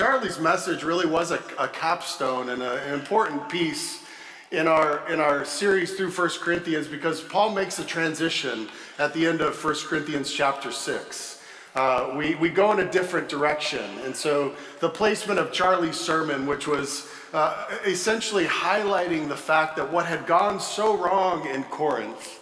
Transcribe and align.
Charlie's 0.00 0.38
message 0.38 0.82
really 0.82 1.04
was 1.04 1.30
a, 1.30 1.42
a 1.58 1.68
capstone 1.68 2.48
and 2.48 2.62
a, 2.62 2.82
an 2.84 2.94
important 2.94 3.46
piece 3.50 4.02
in 4.50 4.66
our 4.66 5.06
in 5.12 5.20
our 5.20 5.44
series 5.44 5.94
through 5.94 6.10
1 6.10 6.30
Corinthians 6.40 6.86
because 6.86 7.20
Paul 7.20 7.50
makes 7.50 7.78
a 7.78 7.84
transition 7.84 8.70
at 8.98 9.12
the 9.12 9.26
end 9.26 9.42
of 9.42 9.62
1 9.62 9.74
Corinthians 9.88 10.32
chapter 10.32 10.72
6. 10.72 11.44
Uh, 11.74 12.14
we, 12.16 12.34
we 12.36 12.48
go 12.48 12.72
in 12.72 12.80
a 12.80 12.90
different 12.90 13.28
direction. 13.28 13.84
And 14.02 14.16
so 14.16 14.54
the 14.80 14.88
placement 14.88 15.38
of 15.38 15.52
Charlie's 15.52 16.00
sermon, 16.00 16.46
which 16.46 16.66
was 16.66 17.06
uh, 17.34 17.66
essentially 17.84 18.46
highlighting 18.46 19.28
the 19.28 19.36
fact 19.36 19.76
that 19.76 19.92
what 19.92 20.06
had 20.06 20.26
gone 20.26 20.60
so 20.60 20.96
wrong 20.96 21.46
in 21.46 21.62
Corinth 21.64 22.39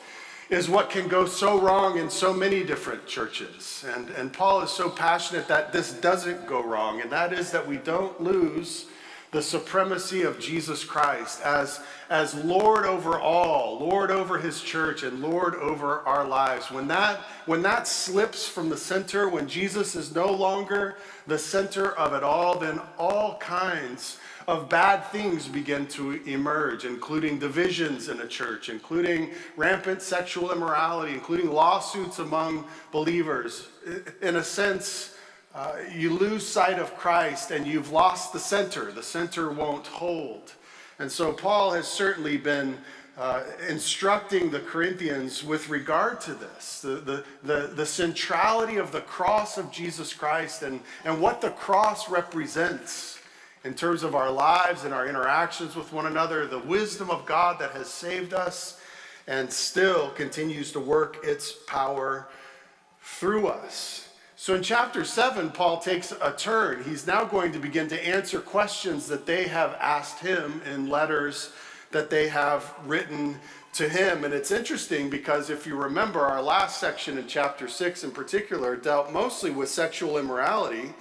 is 0.51 0.69
what 0.69 0.89
can 0.89 1.09
go 1.09 1.27
so 1.27 1.61
wrong 1.61 1.99
in 1.99 2.09
so 2.09 2.33
many 2.33 2.65
different 2.65 3.07
churches. 3.07 3.85
And, 3.95 4.09
and 4.11 4.33
Paul 4.33 4.63
is 4.63 4.71
so 4.71 4.89
passionate 4.89 5.47
that 5.49 5.73
this 5.73 5.93
doesn't 5.93 6.47
go 6.47 6.63
wrong, 6.63 7.01
and 7.01 7.11
that 7.13 7.33
is 7.33 7.51
that 7.51 7.67
we 7.67 7.77
don't 7.77 8.21
lose 8.21 8.87
the 9.31 9.43
supremacy 9.43 10.23
of 10.23 10.41
Jesus 10.41 10.85
Christ 10.85 11.43
as, 11.43 11.81
as 12.09 12.35
Lord 12.35 12.87
over 12.87 13.19
all, 13.21 13.79
Lord 13.79 14.11
over 14.11 14.39
his 14.39 14.63
church, 14.63 15.03
and 15.03 15.21
Lord 15.21 15.55
over 15.57 16.01
our 16.01 16.27
lives. 16.27 16.71
When 16.71 16.89
that, 16.89 17.21
when 17.45 17.61
that 17.63 17.87
slips 17.87 18.49
from 18.49 18.71
the 18.71 18.77
center, 18.77 19.29
when 19.29 19.47
Jesus 19.47 19.95
is 19.95 20.15
no 20.15 20.33
longer 20.33 20.97
the 21.27 21.39
center 21.39 21.93
of 21.93 22.15
it 22.15 22.23
all, 22.23 22.59
then 22.59 22.81
all 22.99 23.37
kinds 23.37 24.19
of 24.49 24.71
bad 24.71 25.05
things 25.13 25.47
begin 25.47 25.87
to 25.87 26.23
emerge, 26.25 26.87
including 26.87 27.39
divisions 27.39 28.09
in 28.09 28.19
a 28.21 28.27
church, 28.27 28.71
including 28.71 29.31
rampant 29.57 30.01
sexual 30.01 30.51
immorality, 30.51 31.13
including 31.13 31.53
lawsuits 31.53 32.19
among 32.19 32.67
believers. 32.91 33.69
In 34.23 34.37
a 34.37 34.43
sense, 34.43 35.17
uh, 35.55 35.75
you 35.95 36.15
lose 36.15 36.47
sight 36.47 36.79
of 36.79 36.97
Christ 36.97 37.51
and 37.51 37.67
you've 37.67 37.93
lost 37.93 38.33
the 38.33 38.41
center. 38.41 38.91
The 38.91 39.03
center 39.03 39.51
won't 39.51 39.87
hold. 39.87 40.55
And 40.99 41.13
so 41.13 41.31
Paul 41.35 41.73
has 41.73 41.87
certainly 41.87 42.39
been 42.39 42.79
uh, 43.19 43.43
instructing 43.69 44.51
the 44.51 44.61
Corinthians 44.61 45.45
with 45.45 45.69
regard 45.69 46.23
to 46.23 46.33
this 46.33 46.81
the, 46.81 46.97
the, 46.97 47.25
the, 47.43 47.67
the, 47.75 47.85
centrality 47.85 48.77
of 48.77 48.93
the 48.93 49.01
cross 49.01 49.59
of 49.59 49.73
Jesus 49.73 50.15
Christ 50.15 50.63
and, 50.63 50.81
and 51.05 51.21
what 51.21 51.41
the 51.41 51.51
cross 51.51 52.09
represents 52.09 53.18
in 53.65 53.75
terms 53.75 54.03
of 54.03 54.15
our 54.15 54.31
lives 54.31 54.85
and 54.85 54.95
our 54.95 55.07
interactions 55.07 55.75
with 55.75 55.93
one 55.93 56.07
another, 56.07 56.47
the 56.47 56.59
wisdom 56.59 57.11
of 57.11 57.27
God 57.27 57.59
that 57.61 57.73
has 57.73 57.89
saved 57.89 58.33
us 58.33 58.81
and 59.27 59.53
still 59.53 60.11
continues 60.11 60.73
to 60.73 60.81
work 60.81 61.19
its 61.23 61.53
power 61.53 62.29
through 63.03 63.49
us. 63.49 64.09
So 64.37 64.55
in 64.55 64.63
chapter 64.63 65.05
7, 65.05 65.51
Paul 65.51 65.81
takes 65.81 66.13
a 66.13 66.33
turn. 66.37 66.85
He's 66.85 67.07
now 67.07 67.25
going 67.25 67.53
to 67.53 67.59
begin 67.59 67.89
to 67.89 68.07
answer 68.07 68.39
questions 68.39 69.07
that 69.09 69.27
they 69.27 69.49
have 69.49 69.77
asked 69.81 70.21
him 70.21 70.63
in 70.73 70.89
letters 70.89 71.51
that 71.91 72.09
they 72.09 72.29
have 72.29 72.73
written 72.87 73.41
to 73.75 73.89
him. 73.89 74.25
And 74.25 74.33
it's 74.33 74.51
interesting 74.51 75.11
because 75.11 75.51
if 75.51 75.67
you 75.67 75.77
remember, 75.77 76.21
our 76.21 76.41
last 76.41 76.79
section 76.79 77.19
in 77.19 77.27
chapter 77.27 77.69
6 77.69 78.05
in 78.05 78.11
particular 78.13 78.77
dealt 78.77 79.13
mostly 79.13 79.51
with 79.51 79.69
sexual 79.69 80.19
immorality 80.19 80.95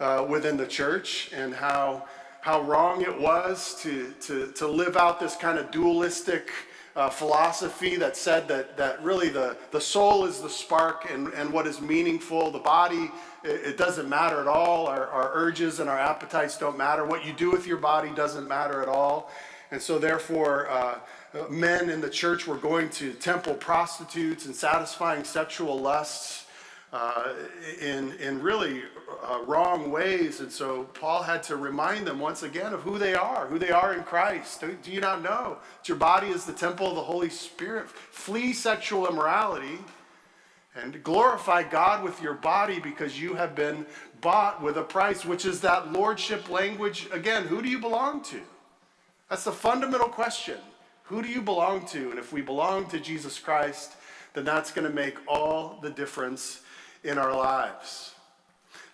uh, 0.00 0.26
within 0.28 0.56
the 0.56 0.66
church 0.66 1.30
and 1.34 1.54
how, 1.54 2.06
how 2.40 2.62
wrong 2.62 3.02
it 3.02 3.20
was 3.20 3.80
to, 3.82 4.12
to, 4.20 4.52
to 4.52 4.66
live 4.66 4.96
out 4.96 5.20
this 5.20 5.36
kind 5.36 5.58
of 5.58 5.70
dualistic 5.70 6.50
uh, 6.96 7.10
philosophy 7.10 7.96
that 7.96 8.16
said 8.16 8.46
that, 8.46 8.76
that 8.76 9.02
really 9.02 9.28
the, 9.28 9.56
the 9.72 9.80
soul 9.80 10.26
is 10.26 10.40
the 10.40 10.48
spark 10.48 11.10
and, 11.10 11.28
and 11.34 11.52
what 11.52 11.66
is 11.66 11.80
meaningful. 11.80 12.50
The 12.50 12.58
body, 12.60 13.10
it, 13.42 13.66
it 13.66 13.76
doesn't 13.76 14.08
matter 14.08 14.40
at 14.40 14.46
all. 14.46 14.86
Our, 14.86 15.08
our 15.08 15.30
urges 15.34 15.80
and 15.80 15.90
our 15.90 15.98
appetites 15.98 16.56
don't 16.56 16.78
matter. 16.78 17.04
What 17.04 17.24
you 17.24 17.32
do 17.32 17.50
with 17.50 17.66
your 17.66 17.78
body 17.78 18.10
doesn't 18.14 18.48
matter 18.48 18.80
at 18.80 18.88
all. 18.88 19.30
And 19.70 19.82
so, 19.82 19.98
therefore, 19.98 20.68
uh, 20.70 20.98
men 21.50 21.90
in 21.90 22.00
the 22.00 22.10
church 22.10 22.46
were 22.46 22.56
going 22.56 22.90
to 22.90 23.12
temple 23.14 23.54
prostitutes 23.54 24.46
and 24.46 24.54
satisfying 24.54 25.24
sexual 25.24 25.80
lusts 25.80 26.43
uh, 26.94 27.32
in, 27.80 28.12
in 28.20 28.40
really 28.40 28.84
uh, 29.28 29.40
wrong 29.46 29.90
ways. 29.90 30.38
And 30.38 30.50
so 30.50 30.84
Paul 30.94 31.24
had 31.24 31.42
to 31.44 31.56
remind 31.56 32.06
them 32.06 32.20
once 32.20 32.44
again 32.44 32.72
of 32.72 32.82
who 32.82 32.98
they 32.98 33.14
are, 33.14 33.48
who 33.48 33.58
they 33.58 33.72
are 33.72 33.94
in 33.94 34.04
Christ. 34.04 34.60
Do, 34.60 34.78
do 34.80 34.92
you 34.92 35.00
not 35.00 35.20
know 35.20 35.58
that 35.78 35.88
your 35.88 35.96
body 35.96 36.28
is 36.28 36.44
the 36.44 36.52
temple 36.52 36.86
of 36.86 36.94
the 36.94 37.02
Holy 37.02 37.30
Spirit? 37.30 37.88
Flee 37.88 38.52
sexual 38.52 39.08
immorality 39.08 39.80
and 40.76 41.02
glorify 41.02 41.64
God 41.64 42.04
with 42.04 42.22
your 42.22 42.34
body 42.34 42.78
because 42.78 43.20
you 43.20 43.34
have 43.34 43.56
been 43.56 43.86
bought 44.20 44.62
with 44.62 44.76
a 44.76 44.82
price, 44.84 45.24
which 45.24 45.44
is 45.44 45.60
that 45.62 45.92
lordship 45.92 46.48
language. 46.48 47.08
Again, 47.10 47.42
who 47.42 47.60
do 47.60 47.68
you 47.68 47.80
belong 47.80 48.22
to? 48.24 48.40
That's 49.28 49.44
the 49.44 49.52
fundamental 49.52 50.08
question. 50.08 50.58
Who 51.04 51.22
do 51.22 51.28
you 51.28 51.42
belong 51.42 51.86
to? 51.86 52.10
And 52.10 52.20
if 52.20 52.32
we 52.32 52.40
belong 52.40 52.86
to 52.90 53.00
Jesus 53.00 53.40
Christ, 53.40 53.94
then 54.32 54.44
that's 54.44 54.70
going 54.70 54.86
to 54.86 54.94
make 54.94 55.16
all 55.26 55.78
the 55.82 55.90
difference 55.90 56.60
in 57.04 57.18
our 57.18 57.36
lives. 57.36 58.14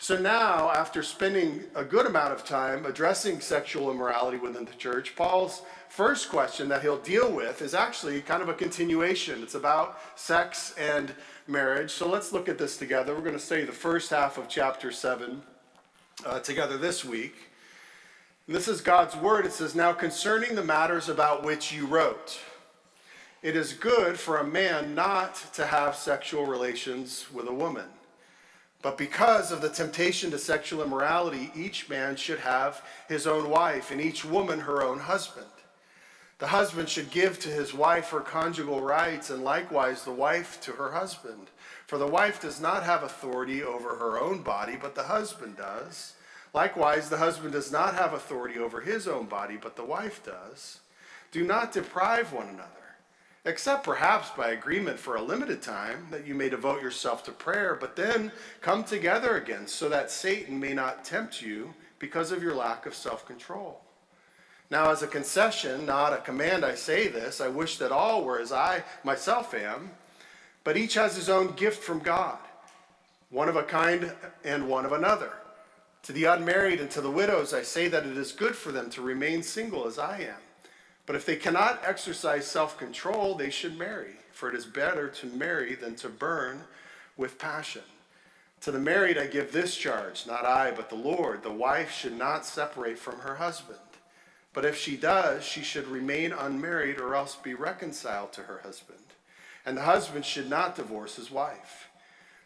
So 0.03 0.19
now, 0.19 0.71
after 0.71 1.03
spending 1.03 1.65
a 1.75 1.85
good 1.85 2.07
amount 2.07 2.33
of 2.33 2.45
time 2.45 2.87
addressing 2.87 3.41
sexual 3.41 3.91
immorality 3.91 4.39
within 4.39 4.65
the 4.65 4.73
church, 4.73 5.15
Paul's 5.15 5.63
first 5.91 6.31
question 6.31 6.69
that 6.71 6.81
he'll 6.81 6.99
deal 6.99 7.31
with 7.31 7.61
is 7.61 7.75
actually 7.75 8.23
kind 8.23 8.43
of 8.43 8.49
a 8.49 8.55
continuation. 8.55 9.43
It's 9.43 9.55
about 9.55 9.99
sex 10.17 10.75
and 10.79 11.13
marriage. 11.47 11.91
So 11.91 12.09
let's 12.09 12.33
look 12.33 12.49
at 12.49 12.57
this 12.57 12.79
together. 12.79 13.15
We're 13.15 13.21
going 13.21 13.35
to 13.35 13.39
study 13.39 13.65
the 13.65 13.73
first 13.73 14.09
half 14.09 14.39
of 14.39 14.49
chapter 14.49 14.91
7 14.91 15.43
uh, 16.25 16.41
together 16.41 16.79
this 16.79 17.05
week. 17.05 17.35
And 18.47 18.57
this 18.57 18.69
is 18.69 18.81
God's 18.81 19.17
word. 19.17 19.45
It 19.45 19.53
says, 19.53 19.75
Now 19.75 19.93
concerning 19.93 20.55
the 20.55 20.65
matters 20.65 21.11
about 21.11 21.45
which 21.45 21.73
you 21.73 21.87
wrote, 21.87 22.41
it 23.43 23.55
is 23.55 23.75
good 23.75 24.19
for 24.19 24.39
a 24.39 24.45
man 24.45 24.95
not 24.95 25.35
to 25.55 25.67
have 25.67 25.95
sexual 25.95 26.47
relations 26.47 27.27
with 27.33 27.47
a 27.49 27.53
woman. 27.53 27.87
But 28.83 28.97
because 28.97 29.53
of 29.53 29.61
the 29.61 29.69
temptation 29.69 30.31
to 30.31 30.39
sexual 30.39 30.83
immorality, 30.83 31.51
each 31.55 31.89
man 31.89 32.17
should 32.17 32.39
have 32.39 32.83
his 33.09 33.27
own 33.27 33.51
wife, 33.51 33.91
and 33.91 34.01
each 34.01 34.25
woman 34.25 34.61
her 34.61 34.83
own 34.83 35.01
husband. 35.01 35.47
The 36.39 36.47
husband 36.47 36.89
should 36.89 37.11
give 37.11 37.39
to 37.41 37.51
his 37.51 37.75
wife 37.75 38.09
her 38.11 38.21
conjugal 38.21 38.81
rights, 38.81 39.29
and 39.29 39.45
likewise 39.45 40.05
the 40.05 40.13
wife 40.13 40.59
to 40.63 40.73
her 40.73 40.93
husband. 40.93 41.49
For 41.87 41.99
the 41.99 42.07
wife 42.07 42.41
does 42.41 42.61
not 42.61 42.85
have 42.85 43.03
authority 43.03 43.63
over 43.63 43.97
her 43.97 44.19
own 44.19 44.43
body, 44.43 44.79
but 44.81 44.95
the 44.95 45.03
husband 45.03 45.59
does. 45.59 46.15
Likewise, 46.55 47.11
the 47.11 47.19
husband 47.19 47.53
does 47.53 47.71
not 47.71 47.95
have 47.95 48.15
authority 48.15 48.59
over 48.59 48.81
his 48.81 49.07
own 49.07 49.27
body, 49.27 49.59
but 49.61 49.77
the 49.77 49.85
wife 49.85 50.25
does. 50.25 50.81
Do 51.31 51.45
not 51.45 51.73
deprive 51.73 52.33
one 52.33 52.49
another 52.49 52.80
except 53.45 53.85
perhaps 53.85 54.31
by 54.31 54.51
agreement 54.51 54.99
for 54.99 55.17
a 55.17 55.23
limited 55.23 55.63
time, 55.63 56.07
that 56.11 56.27
you 56.27 56.35
may 56.35 56.49
devote 56.49 56.83
yourself 56.83 57.25
to 57.25 57.33
prayer, 57.33 57.75
but 57.75 57.97
then 57.97 58.31
come 58.61 58.85
together 58.85 59.37
again, 59.37 59.67
so 59.67 59.89
that 59.89 60.11
Satan 60.11 60.61
may 60.61 60.75
not 60.75 61.05
tempt 61.05 61.41
you 61.41 61.75
because 61.99 62.33
of 62.33 62.43
your 62.43 62.55
lack 62.55 62.87
of 62.87 62.95
self 62.95 63.27
control. 63.27 63.81
Now, 64.71 64.91
as 64.91 65.03
a 65.03 65.09
concession, 65.09 65.85
not 65.85 66.13
a 66.13 66.19
command, 66.19 66.65
I 66.65 66.75
say 66.75 67.09
this. 67.09 67.41
I 67.41 67.49
wish 67.49 67.79
that 67.79 67.91
all 67.91 68.25
were 68.25 68.39
as 68.39 68.53
I 68.53 68.85
myself 69.03 69.53
am, 69.53 69.91
but 70.63 70.77
each 70.77 70.95
has 70.95 71.17
his 71.17 71.29
own 71.29 71.53
gift 71.53 71.83
from 71.83 71.99
God, 71.99 72.39
one 73.31 73.49
of 73.49 73.57
a 73.57 73.65
kind 73.65 74.13
and 74.45 74.69
one 74.69 74.85
of 74.85 74.93
another. 74.93 75.33
To 76.05 76.13
the 76.13 76.25
unmarried 76.25 76.81
and 76.81 76.91
to 76.93 77.01
the 77.01 77.11
widows, 77.11 77.53
I 77.53 77.63
say 77.63 77.89
that 77.89 78.07
it 78.07 78.17
is 78.17 78.33
good 78.33 78.55
for 78.55 78.71
them 78.71 78.91
to 78.91 79.03
remain 79.03 79.43
single 79.43 79.87
as 79.87 79.99
I 79.99 80.21
am. 80.21 80.50
But 81.11 81.17
if 81.17 81.27
they 81.27 81.35
cannot 81.35 81.83
exercise 81.85 82.47
self 82.47 82.79
control, 82.79 83.35
they 83.35 83.51
should 83.51 83.77
marry, 83.77 84.13
for 84.31 84.49
it 84.49 84.55
is 84.55 84.65
better 84.65 85.09
to 85.09 85.27
marry 85.27 85.75
than 85.75 85.97
to 85.97 86.09
burn 86.09 86.63
with 87.17 87.37
passion. 87.37 87.83
To 88.61 88.71
the 88.71 88.79
married, 88.79 89.19
I 89.19 89.27
give 89.27 89.51
this 89.51 89.77
charge, 89.77 90.25
not 90.29 90.45
I, 90.45 90.71
but 90.71 90.89
the 90.89 90.95
Lord. 90.95 91.43
The 91.43 91.51
wife 91.51 91.91
should 91.91 92.17
not 92.17 92.47
separate 92.47 92.97
from 92.97 93.19
her 93.19 93.35
husband. 93.35 93.81
But 94.53 94.65
if 94.65 94.77
she 94.77 94.97
does, 94.97 95.43
she 95.43 95.63
should 95.63 95.89
remain 95.89 96.31
unmarried 96.31 97.01
or 97.01 97.17
else 97.17 97.35
be 97.35 97.55
reconciled 97.55 98.33
to 98.35 98.43
her 98.43 98.61
husband. 98.63 99.03
And 99.67 99.77
the 99.77 99.83
husband 99.83 100.25
should 100.25 100.49
not 100.49 100.77
divorce 100.77 101.17
his 101.17 101.33
wife. 101.33 101.89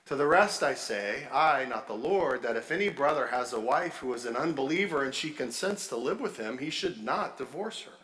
To 0.07 0.17
the 0.17 0.27
rest 0.27 0.63
I 0.63 0.73
say, 0.73 1.29
I, 1.31 1.67
not 1.67 1.87
the 1.87 1.93
Lord, 1.93 2.41
that 2.45 2.57
if 2.57 2.73
any 2.73 2.89
brother 2.89 3.27
has 3.27 3.53
a 3.53 3.61
wife 3.61 3.99
who 3.99 4.15
is 4.15 4.25
an 4.25 4.37
unbeliever 4.37 5.05
and 5.05 5.15
she 5.15 5.29
consents 5.29 5.87
to 5.89 5.97
live 5.99 6.19
with 6.19 6.39
him, 6.39 6.57
he 6.57 6.71
should 6.71 7.05
not 7.05 7.37
divorce 7.37 7.83
her. 7.83 8.04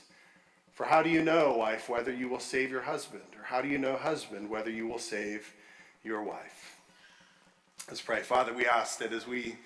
For 0.73 0.85
how 0.85 1.03
do 1.03 1.09
you 1.09 1.21
know, 1.21 1.57
wife, 1.57 1.89
whether 1.89 2.13
you 2.13 2.29
will 2.29 2.39
save 2.39 2.71
your 2.71 2.81
husband? 2.81 3.23
Or 3.37 3.43
how 3.43 3.61
do 3.61 3.67
you 3.67 3.77
know, 3.77 3.95
husband, 3.95 4.49
whether 4.49 4.69
you 4.69 4.87
will 4.87 4.99
save 4.99 5.53
your 6.03 6.23
wife? 6.23 6.79
Let's 7.87 8.01
pray. 8.01 8.21
Father, 8.21 8.53
we 8.53 8.65
ask 8.65 8.99
that 8.99 9.11
as 9.11 9.27
we 9.27 9.57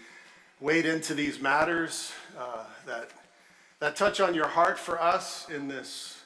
wade 0.60 0.86
into 0.86 1.14
these 1.14 1.40
matters 1.40 2.12
uh, 2.38 2.64
that, 2.86 3.10
that 3.80 3.96
touch 3.96 4.20
on 4.20 4.34
your 4.34 4.48
heart 4.48 4.80
for 4.80 5.02
us 5.02 5.48
in 5.50 5.68
this 5.68 6.22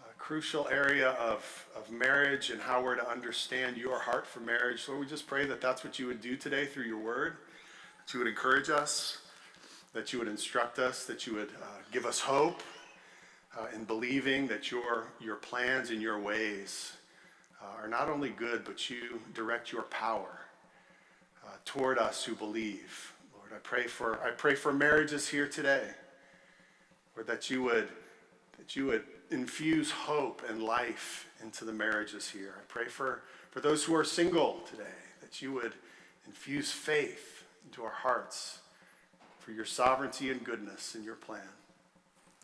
uh, 0.00 0.06
crucial 0.18 0.66
area 0.68 1.10
of, 1.10 1.66
of 1.76 1.90
marriage 1.90 2.50
and 2.50 2.60
how 2.60 2.82
we're 2.82 2.94
to 2.94 3.08
understand 3.08 3.76
your 3.76 3.98
heart 3.98 4.26
for 4.26 4.40
marriage. 4.40 4.88
Lord, 4.88 5.00
we 5.00 5.06
just 5.06 5.26
pray 5.26 5.46
that 5.46 5.60
that's 5.60 5.84
what 5.84 5.98
you 5.98 6.06
would 6.06 6.22
do 6.22 6.36
today 6.36 6.64
through 6.64 6.84
your 6.84 6.98
word, 6.98 7.36
that 8.06 8.14
you 8.14 8.20
would 8.20 8.28
encourage 8.28 8.70
us, 8.70 9.18
that 9.92 10.12
you 10.12 10.18
would 10.20 10.28
instruct 10.28 10.78
us, 10.78 11.04
that 11.04 11.26
you 11.26 11.34
would 11.34 11.50
uh, 11.60 11.66
give 11.92 12.06
us 12.06 12.20
hope 12.20 12.62
uh, 13.58 13.66
in 13.74 13.84
believing 13.84 14.46
that 14.46 14.70
your, 14.70 15.08
your 15.20 15.36
plans 15.36 15.90
and 15.90 16.00
your 16.00 16.18
ways 16.18 16.92
uh, 17.62 17.82
are 17.82 17.88
not 17.88 18.08
only 18.08 18.30
good, 18.30 18.64
but 18.64 18.88
you 18.88 19.20
direct 19.34 19.72
your 19.72 19.82
power 19.82 20.40
uh, 21.44 21.50
toward 21.64 21.98
us 21.98 22.24
who 22.24 22.34
believe. 22.34 23.12
Lord, 23.34 23.50
I 23.54 23.58
pray 23.58 23.86
for 23.86 24.22
I 24.22 24.30
pray 24.30 24.54
for 24.54 24.72
marriages 24.72 25.28
here 25.28 25.48
today. 25.48 25.88
Lord, 27.16 27.26
that 27.26 27.50
you 27.50 27.62
would 27.64 27.88
that 28.58 28.76
you 28.76 28.86
would 28.86 29.04
infuse 29.30 29.90
hope 29.90 30.42
and 30.48 30.62
life 30.62 31.28
into 31.42 31.64
the 31.64 31.72
marriages 31.72 32.28
here. 32.28 32.54
I 32.58 32.62
pray 32.68 32.86
for, 32.86 33.22
for 33.50 33.60
those 33.60 33.84
who 33.84 33.94
are 33.94 34.04
single 34.04 34.60
today, 34.70 34.84
that 35.20 35.40
you 35.40 35.52
would 35.52 35.72
infuse 36.26 36.70
faith 36.70 37.44
into 37.64 37.82
our 37.82 37.90
hearts 37.90 38.58
for 39.38 39.52
your 39.52 39.64
sovereignty 39.64 40.30
and 40.30 40.44
goodness 40.44 40.94
in 40.94 41.02
your 41.02 41.14
plan. 41.14 41.48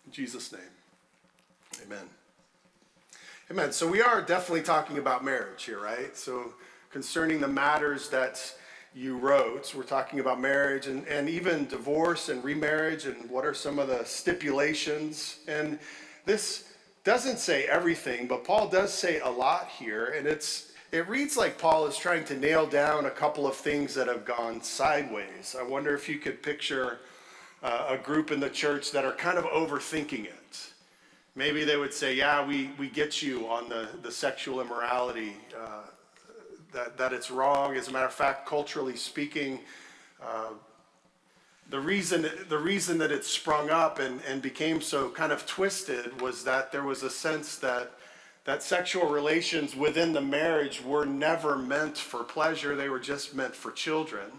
In 0.07 0.13
Jesus' 0.13 0.53
name, 0.53 0.63
amen. 1.85 2.09
Amen. 3.51 3.73
So 3.73 3.87
we 3.87 4.01
are 4.01 4.23
definitely 4.23 4.63
talking 4.63 4.99
about 4.99 5.25
marriage 5.25 5.65
here, 5.65 5.81
right? 5.81 6.17
So 6.17 6.55
concerning 6.91 7.41
the 7.41 7.49
matters 7.49 8.09
that 8.11 8.55
you 8.97 9.19
wrote. 9.19 9.75
We're 9.75 9.83
talking 9.83 10.21
about 10.21 10.41
marriage 10.41 10.87
and, 10.87 11.07
and 11.07 11.29
even 11.29 11.67
divorce 11.67 12.31
and 12.31 12.43
remarriage 12.43 13.05
and 13.05 13.29
what 13.29 13.45
are 13.45 13.53
some 13.53 13.79
of 13.79 13.89
the 13.89 14.03
stipulations. 14.05 15.41
And 15.47 15.79
this 16.25 16.73
doesn't 17.05 17.39
say 17.39 17.67
everything, 17.67 18.27
but 18.27 18.43
Paul 18.43 18.69
does 18.69 18.93
say 18.93 19.21
a 19.21 19.29
lot 19.29 19.69
here. 19.69 20.07
And 20.17 20.27
it's 20.27 20.73
it 20.93 21.07
reads 21.09 21.37
like 21.37 21.59
Paul 21.59 21.87
is 21.87 21.97
trying 21.99 22.25
to 22.25 22.39
nail 22.39 22.65
down 22.65 23.05
a 23.05 23.11
couple 23.11 23.47
of 23.47 23.55
things 23.55 23.93
that 23.95 24.07
have 24.07 24.25
gone 24.25 24.63
sideways. 24.63 25.55
I 25.59 25.63
wonder 25.63 25.95
if 25.95 26.09
you 26.09 26.19
could 26.19 26.43
picture 26.43 27.01
uh, 27.63 27.89
a 27.91 27.99
group 27.99 28.31
in 28.31 28.41
the 28.41 28.49
church 28.49 28.93
that 28.93 29.05
are 29.05 29.13
kind 29.13 29.37
of 29.37 29.45
overthinking 29.45 30.25
it. 30.25 30.71
Maybe 31.37 31.65
they 31.65 31.77
would 31.77 31.93
say, 31.93 32.15
Yeah, 32.15 32.45
we, 32.45 32.71
we 32.79 32.89
get 32.89 33.23
you 33.23 33.47
on 33.47 33.69
the, 33.69 33.89
the 34.03 34.11
sexual 34.11 34.61
immorality 34.61 35.35
uh, 35.57 35.83
that, 36.73 36.97
that 36.97 37.13
it's 37.13 37.31
wrong. 37.31 37.77
As 37.77 37.89
a 37.89 37.93
matter 37.93 38.07
of 38.07 38.15
fact, 38.15 38.47
culturally 38.47 38.97
speaking, 38.97 39.61
uh, 40.21 40.49
the 41.69 41.79
reason, 41.79 42.31
the 42.49 42.59
reason 42.59 42.97
that 42.99 43.13
it 43.13 43.25
sprung 43.25 43.71
up 43.71 43.99
and, 43.99 44.21
and 44.27 44.41
became 44.41 44.81
so 44.81 45.11
kind 45.11 45.31
of 45.31 45.47
twisted 45.47 46.21
was 46.23 46.43
that 46.45 46.73
there 46.73 46.85
was 46.85 47.03
a 47.03 47.11
sense 47.11 47.57
that, 47.57 47.93
that 48.45 48.63
sexual 48.63 49.09
relations 49.09 49.77
within 49.77 50.13
the 50.13 50.21
marriage 50.21 50.83
were 50.83 51.05
never 51.05 51.57
meant 51.57 51.99
for 51.99 52.25
pleasure, 52.25 52.77
they 52.77 52.89
were 52.89 53.01
just 53.01 53.35
meant 53.35 53.55
for 53.55 53.73
children. 53.73 54.31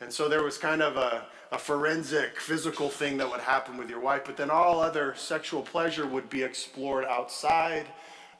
And 0.00 0.12
so 0.12 0.28
there 0.28 0.42
was 0.42 0.58
kind 0.58 0.82
of 0.82 0.96
a, 0.96 1.26
a 1.50 1.58
forensic 1.58 2.38
physical 2.40 2.88
thing 2.88 3.16
that 3.18 3.30
would 3.30 3.40
happen 3.40 3.76
with 3.76 3.88
your 3.88 4.00
wife, 4.00 4.22
but 4.24 4.36
then 4.36 4.50
all 4.50 4.80
other 4.80 5.14
sexual 5.16 5.62
pleasure 5.62 6.06
would 6.06 6.28
be 6.28 6.42
explored 6.42 7.04
outside 7.04 7.86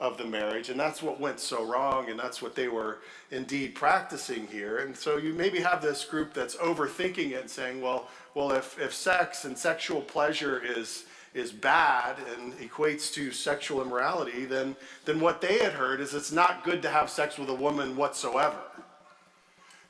of 0.01 0.17
the 0.17 0.25
marriage. 0.25 0.69
And 0.69 0.79
that's 0.79 1.03
what 1.03 1.19
went 1.19 1.41
so 1.41 1.65
wrong, 1.65 2.11
and 2.11 2.19
that's 2.19 2.41
what 2.41 2.55
they 2.55 2.69
were 2.69 2.99
indeed 3.31 3.75
practicing 3.75 4.47
here. 4.47 4.79
And 4.79 4.97
so 4.97 5.17
you 5.17 5.33
maybe 5.33 5.61
have 5.61 5.83
this 5.83 6.05
group 6.05 6.35
that's 6.35 6.57
overthinking 6.57 7.33
it 7.33 7.41
and 7.41 7.51
saying, 7.51 7.81
well, 7.81 8.09
well, 8.35 8.53
if, 8.53 8.79
if 8.79 8.95
sex 8.95 9.45
and 9.45 9.57
sexual 9.57 10.01
pleasure 10.01 10.63
is 10.65 11.05
is 11.35 11.53
bad 11.53 12.17
and 12.37 12.55
equates 12.55 13.13
to 13.13 13.31
sexual 13.31 13.83
immorality, 13.83 14.47
then, 14.47 14.75
then 15.05 15.21
what 15.21 15.41
they 15.41 15.59
had 15.59 15.73
heard 15.73 16.01
is 16.01 16.15
it's 16.15 16.33
not 16.33 16.65
good 16.65 16.83
to 16.83 16.89
have 16.89 17.11
sex 17.11 17.39
with 17.39 17.51
a 17.51 17.55
woman 17.55 17.97
whatsoever. 17.97 18.57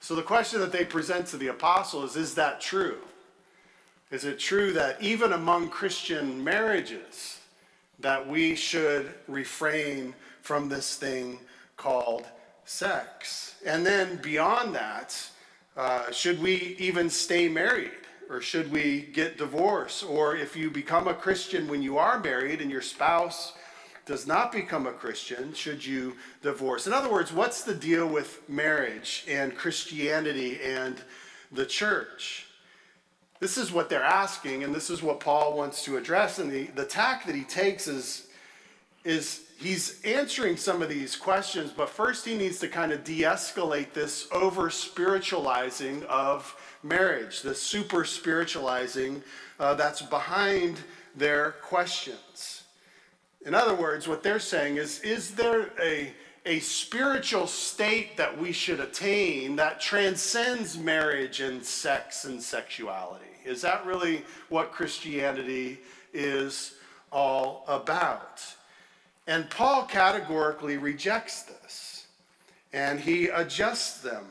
So 0.00 0.14
the 0.14 0.22
question 0.22 0.60
that 0.60 0.72
they 0.72 0.84
present 0.84 1.26
to 1.28 1.36
the 1.36 1.48
apostle 1.48 2.04
is 2.04 2.16
Is 2.16 2.34
that 2.34 2.60
true? 2.60 2.98
Is 4.10 4.24
it 4.24 4.38
true 4.38 4.72
that 4.72 5.02
even 5.02 5.32
among 5.32 5.68
Christian 5.68 6.42
marriages, 6.42 7.40
that 8.00 8.26
we 8.26 8.54
should 8.54 9.12
refrain 9.26 10.14
from 10.40 10.68
this 10.68 10.96
thing 10.96 11.38
called 11.76 12.26
sex. 12.64 13.54
And 13.64 13.84
then 13.84 14.16
beyond 14.22 14.74
that, 14.74 15.18
uh, 15.76 16.10
should 16.10 16.40
we 16.42 16.76
even 16.78 17.10
stay 17.10 17.48
married? 17.48 17.90
Or 18.30 18.42
should 18.42 18.70
we 18.70 19.08
get 19.12 19.38
divorced? 19.38 20.04
Or 20.04 20.36
if 20.36 20.54
you 20.54 20.70
become 20.70 21.08
a 21.08 21.14
Christian 21.14 21.66
when 21.66 21.82
you 21.82 21.96
are 21.96 22.18
married 22.18 22.60
and 22.60 22.70
your 22.70 22.82
spouse 22.82 23.54
does 24.08 24.26
not 24.26 24.50
become 24.50 24.86
a 24.86 24.92
Christian, 24.92 25.52
should 25.52 25.84
you 25.84 26.16
divorce? 26.42 26.86
In 26.86 26.94
other 26.94 27.12
words, 27.12 27.30
what's 27.30 27.62
the 27.62 27.74
deal 27.74 28.08
with 28.08 28.40
marriage 28.48 29.26
and 29.28 29.54
Christianity 29.54 30.58
and 30.64 30.96
the 31.52 31.66
church? 31.66 32.46
This 33.38 33.58
is 33.58 33.70
what 33.70 33.90
they're 33.90 34.02
asking, 34.02 34.64
and 34.64 34.74
this 34.74 34.88
is 34.88 35.02
what 35.02 35.20
Paul 35.20 35.58
wants 35.58 35.84
to 35.84 35.98
address. 35.98 36.38
And 36.38 36.50
the, 36.50 36.64
the 36.68 36.86
tack 36.86 37.26
that 37.26 37.34
he 37.34 37.44
takes 37.44 37.86
is, 37.86 38.28
is 39.04 39.42
he's 39.58 40.02
answering 40.06 40.56
some 40.56 40.80
of 40.80 40.88
these 40.88 41.14
questions, 41.14 41.70
but 41.70 41.90
first 41.90 42.24
he 42.24 42.34
needs 42.34 42.58
to 42.60 42.68
kind 42.68 42.92
of 42.92 43.04
de 43.04 43.20
escalate 43.20 43.92
this 43.92 44.26
over 44.32 44.70
spiritualizing 44.70 46.02
of 46.04 46.56
marriage, 46.82 47.42
the 47.42 47.54
super 47.54 48.06
spiritualizing 48.06 49.22
uh, 49.60 49.74
that's 49.74 50.00
behind 50.00 50.78
their 51.14 51.52
questions. 51.60 52.57
In 53.44 53.54
other 53.54 53.74
words, 53.74 54.08
what 54.08 54.22
they're 54.22 54.40
saying 54.40 54.76
is 54.76 55.00
is 55.00 55.34
there 55.34 55.70
a 55.80 56.12
a 56.48 56.58
spiritual 56.60 57.46
state 57.46 58.16
that 58.16 58.38
we 58.38 58.52
should 58.52 58.80
attain 58.80 59.56
that 59.56 59.80
transcends 59.80 60.78
marriage 60.78 61.40
and 61.40 61.62
sex 61.62 62.24
and 62.24 62.42
sexuality. 62.42 63.26
Is 63.44 63.60
that 63.60 63.84
really 63.84 64.22
what 64.48 64.72
Christianity 64.72 65.78
is 66.14 66.76
all 67.12 67.64
about? 67.68 68.42
And 69.26 69.50
Paul 69.50 69.84
categorically 69.84 70.78
rejects 70.78 71.42
this 71.42 72.06
and 72.72 72.98
he 72.98 73.26
adjusts 73.26 74.00
them 74.00 74.24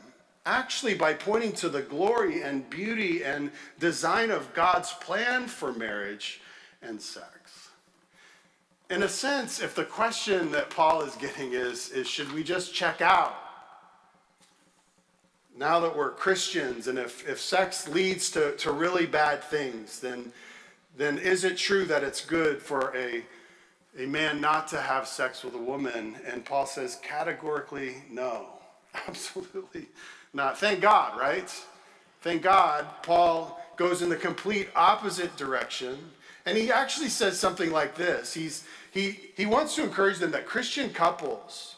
actually 0.44 0.94
by 0.94 1.14
pointing 1.14 1.52
to 1.52 1.68
the 1.68 1.82
glory 1.82 2.42
and 2.42 2.68
beauty 2.68 3.22
and 3.22 3.52
design 3.78 4.32
of 4.32 4.52
God's 4.54 4.92
plan 4.94 5.46
for 5.46 5.72
marriage 5.72 6.40
and 6.82 7.00
sex 7.00 7.67
in 8.90 9.02
a 9.02 9.08
sense, 9.08 9.60
if 9.60 9.74
the 9.74 9.84
question 9.84 10.50
that 10.52 10.70
Paul 10.70 11.02
is 11.02 11.14
getting 11.16 11.52
is, 11.52 11.90
is 11.90 12.08
should 12.08 12.32
we 12.32 12.42
just 12.42 12.72
check 12.72 13.00
out? 13.00 13.34
Now 15.56 15.80
that 15.80 15.94
we're 15.94 16.10
Christians, 16.10 16.86
and 16.86 16.98
if, 16.98 17.28
if 17.28 17.40
sex 17.40 17.88
leads 17.88 18.30
to, 18.30 18.56
to 18.56 18.72
really 18.72 19.06
bad 19.06 19.42
things, 19.42 20.00
then, 20.00 20.32
then 20.96 21.18
is 21.18 21.44
it 21.44 21.56
true 21.56 21.84
that 21.86 22.02
it's 22.02 22.24
good 22.24 22.62
for 22.62 22.96
a, 22.96 23.24
a 23.98 24.06
man 24.06 24.40
not 24.40 24.68
to 24.68 24.80
have 24.80 25.06
sex 25.06 25.42
with 25.44 25.54
a 25.54 25.58
woman? 25.58 26.14
And 26.24 26.44
Paul 26.44 26.64
says 26.64 26.98
categorically, 27.02 27.96
no, 28.10 28.46
absolutely 29.08 29.86
not. 30.32 30.58
Thank 30.58 30.80
God, 30.80 31.18
right? 31.18 31.52
Thank 32.22 32.42
God, 32.42 32.86
Paul 33.02 33.60
goes 33.76 34.00
in 34.00 34.08
the 34.08 34.16
complete 34.16 34.68
opposite 34.74 35.36
direction. 35.36 35.98
And 36.46 36.56
he 36.56 36.72
actually 36.72 37.08
says 37.08 37.38
something 37.38 37.70
like 37.70 37.94
this. 37.94 38.32
He's, 38.32 38.64
he, 38.90 39.30
he 39.36 39.46
wants 39.46 39.74
to 39.76 39.82
encourage 39.82 40.18
them 40.18 40.30
that 40.30 40.46
Christian 40.46 40.90
couples 40.90 41.76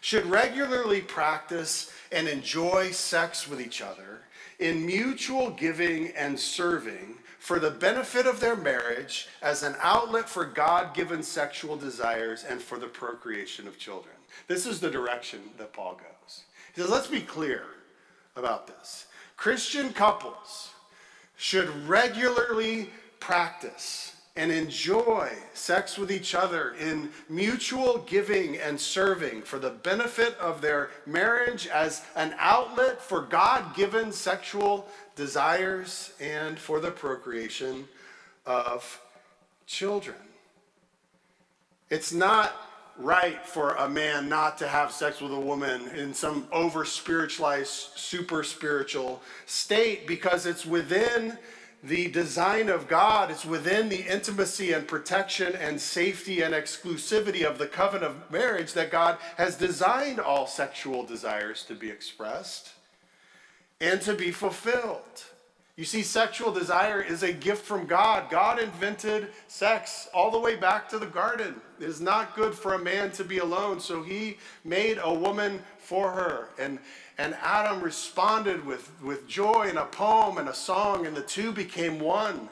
should 0.00 0.26
regularly 0.26 1.00
practice 1.00 1.92
and 2.10 2.28
enjoy 2.28 2.90
sex 2.90 3.48
with 3.48 3.60
each 3.60 3.80
other 3.80 4.22
in 4.58 4.84
mutual 4.86 5.50
giving 5.50 6.08
and 6.08 6.38
serving 6.38 7.16
for 7.38 7.58
the 7.58 7.70
benefit 7.70 8.26
of 8.26 8.38
their 8.38 8.54
marriage 8.54 9.28
as 9.42 9.64
an 9.64 9.74
outlet 9.80 10.28
for 10.28 10.44
God 10.44 10.94
given 10.94 11.22
sexual 11.22 11.76
desires 11.76 12.44
and 12.48 12.62
for 12.62 12.78
the 12.78 12.86
procreation 12.86 13.66
of 13.66 13.78
children. 13.78 14.14
This 14.46 14.66
is 14.66 14.78
the 14.78 14.90
direction 14.90 15.40
that 15.58 15.72
Paul 15.72 15.94
goes. 15.94 16.42
He 16.74 16.80
says, 16.80 16.90
let's 16.90 17.08
be 17.08 17.20
clear 17.20 17.64
about 18.36 18.66
this. 18.66 19.06
Christian 19.36 19.92
couples 19.92 20.70
should 21.36 21.68
regularly 21.88 22.90
practice 23.22 24.16
and 24.34 24.50
enjoy 24.50 25.30
sex 25.54 25.96
with 25.96 26.10
each 26.10 26.34
other 26.34 26.74
in 26.80 27.08
mutual 27.28 27.98
giving 27.98 28.56
and 28.56 28.80
serving 28.80 29.42
for 29.42 29.60
the 29.60 29.70
benefit 29.70 30.36
of 30.38 30.60
their 30.60 30.90
marriage 31.06 31.68
as 31.68 32.02
an 32.16 32.34
outlet 32.38 33.00
for 33.00 33.22
God 33.22 33.76
given 33.76 34.10
sexual 34.10 34.88
desires 35.14 36.14
and 36.20 36.58
for 36.58 36.80
the 36.80 36.90
procreation 36.90 37.86
of 38.44 39.00
children. 39.66 40.16
It's 41.90 42.12
not 42.12 42.52
right 42.98 43.46
for 43.46 43.76
a 43.76 43.88
man 43.88 44.28
not 44.28 44.58
to 44.58 44.66
have 44.66 44.90
sex 44.90 45.20
with 45.20 45.32
a 45.32 45.40
woman 45.40 45.88
in 45.90 46.12
some 46.12 46.48
over 46.50 46.84
spiritualized, 46.84 47.70
super 47.70 48.42
spiritual 48.42 49.22
state 49.46 50.08
because 50.08 50.44
it's 50.44 50.66
within 50.66 51.38
the 51.82 52.08
design 52.08 52.68
of 52.68 52.88
God. 52.88 53.30
is 53.30 53.44
within 53.44 53.88
the 53.88 54.02
intimacy 54.02 54.72
and 54.72 54.86
protection 54.86 55.54
and 55.56 55.80
safety 55.80 56.42
and 56.42 56.54
exclusivity 56.54 57.44
of 57.44 57.58
the 57.58 57.66
covenant 57.66 58.04
of 58.12 58.30
marriage 58.30 58.72
that 58.74 58.90
God 58.90 59.18
has 59.36 59.56
designed 59.56 60.20
all 60.20 60.46
sexual 60.46 61.04
desires 61.04 61.64
to 61.64 61.74
be 61.74 61.90
expressed 61.90 62.70
and 63.80 64.00
to 64.02 64.14
be 64.14 64.30
fulfilled. 64.30 65.24
You 65.74 65.84
see, 65.84 66.02
sexual 66.02 66.52
desire 66.52 67.00
is 67.00 67.22
a 67.22 67.32
gift 67.32 67.64
from 67.64 67.86
God. 67.86 68.28
God 68.30 68.60
invented 68.60 69.28
sex 69.48 70.06
all 70.12 70.30
the 70.30 70.38
way 70.38 70.54
back 70.54 70.86
to 70.90 70.98
the 70.98 71.06
garden. 71.06 71.62
It 71.80 71.88
is 71.88 71.98
not 71.98 72.36
good 72.36 72.54
for 72.54 72.74
a 72.74 72.78
man 72.78 73.10
to 73.12 73.24
be 73.24 73.38
alone, 73.38 73.80
so 73.80 74.02
he 74.02 74.36
made 74.64 74.98
a 75.02 75.12
woman 75.12 75.62
for 75.78 76.10
her. 76.10 76.50
And, 76.58 76.78
and 77.16 77.34
Adam 77.40 77.80
responded 77.80 78.66
with, 78.66 78.92
with 79.02 79.26
joy 79.26 79.68
in 79.70 79.78
a 79.78 79.86
poem 79.86 80.36
and 80.36 80.50
a 80.50 80.54
song, 80.54 81.06
and 81.06 81.16
the 81.16 81.22
two 81.22 81.52
became 81.52 81.98
one. 81.98 82.50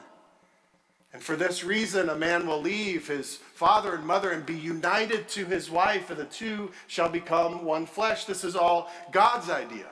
And 1.13 1.21
for 1.21 1.35
this 1.35 1.63
reason, 1.63 2.09
a 2.09 2.15
man 2.15 2.47
will 2.47 2.61
leave 2.61 3.07
his 3.07 3.35
father 3.35 3.93
and 3.93 4.03
mother 4.03 4.31
and 4.31 4.45
be 4.45 4.57
united 4.57 5.27
to 5.29 5.45
his 5.45 5.69
wife, 5.69 6.09
and 6.09 6.17
the 6.17 6.25
two 6.25 6.71
shall 6.87 7.09
become 7.09 7.65
one 7.65 7.85
flesh. 7.85 8.25
This 8.25 8.43
is 8.43 8.55
all 8.55 8.89
God's 9.11 9.51
idea. 9.51 9.89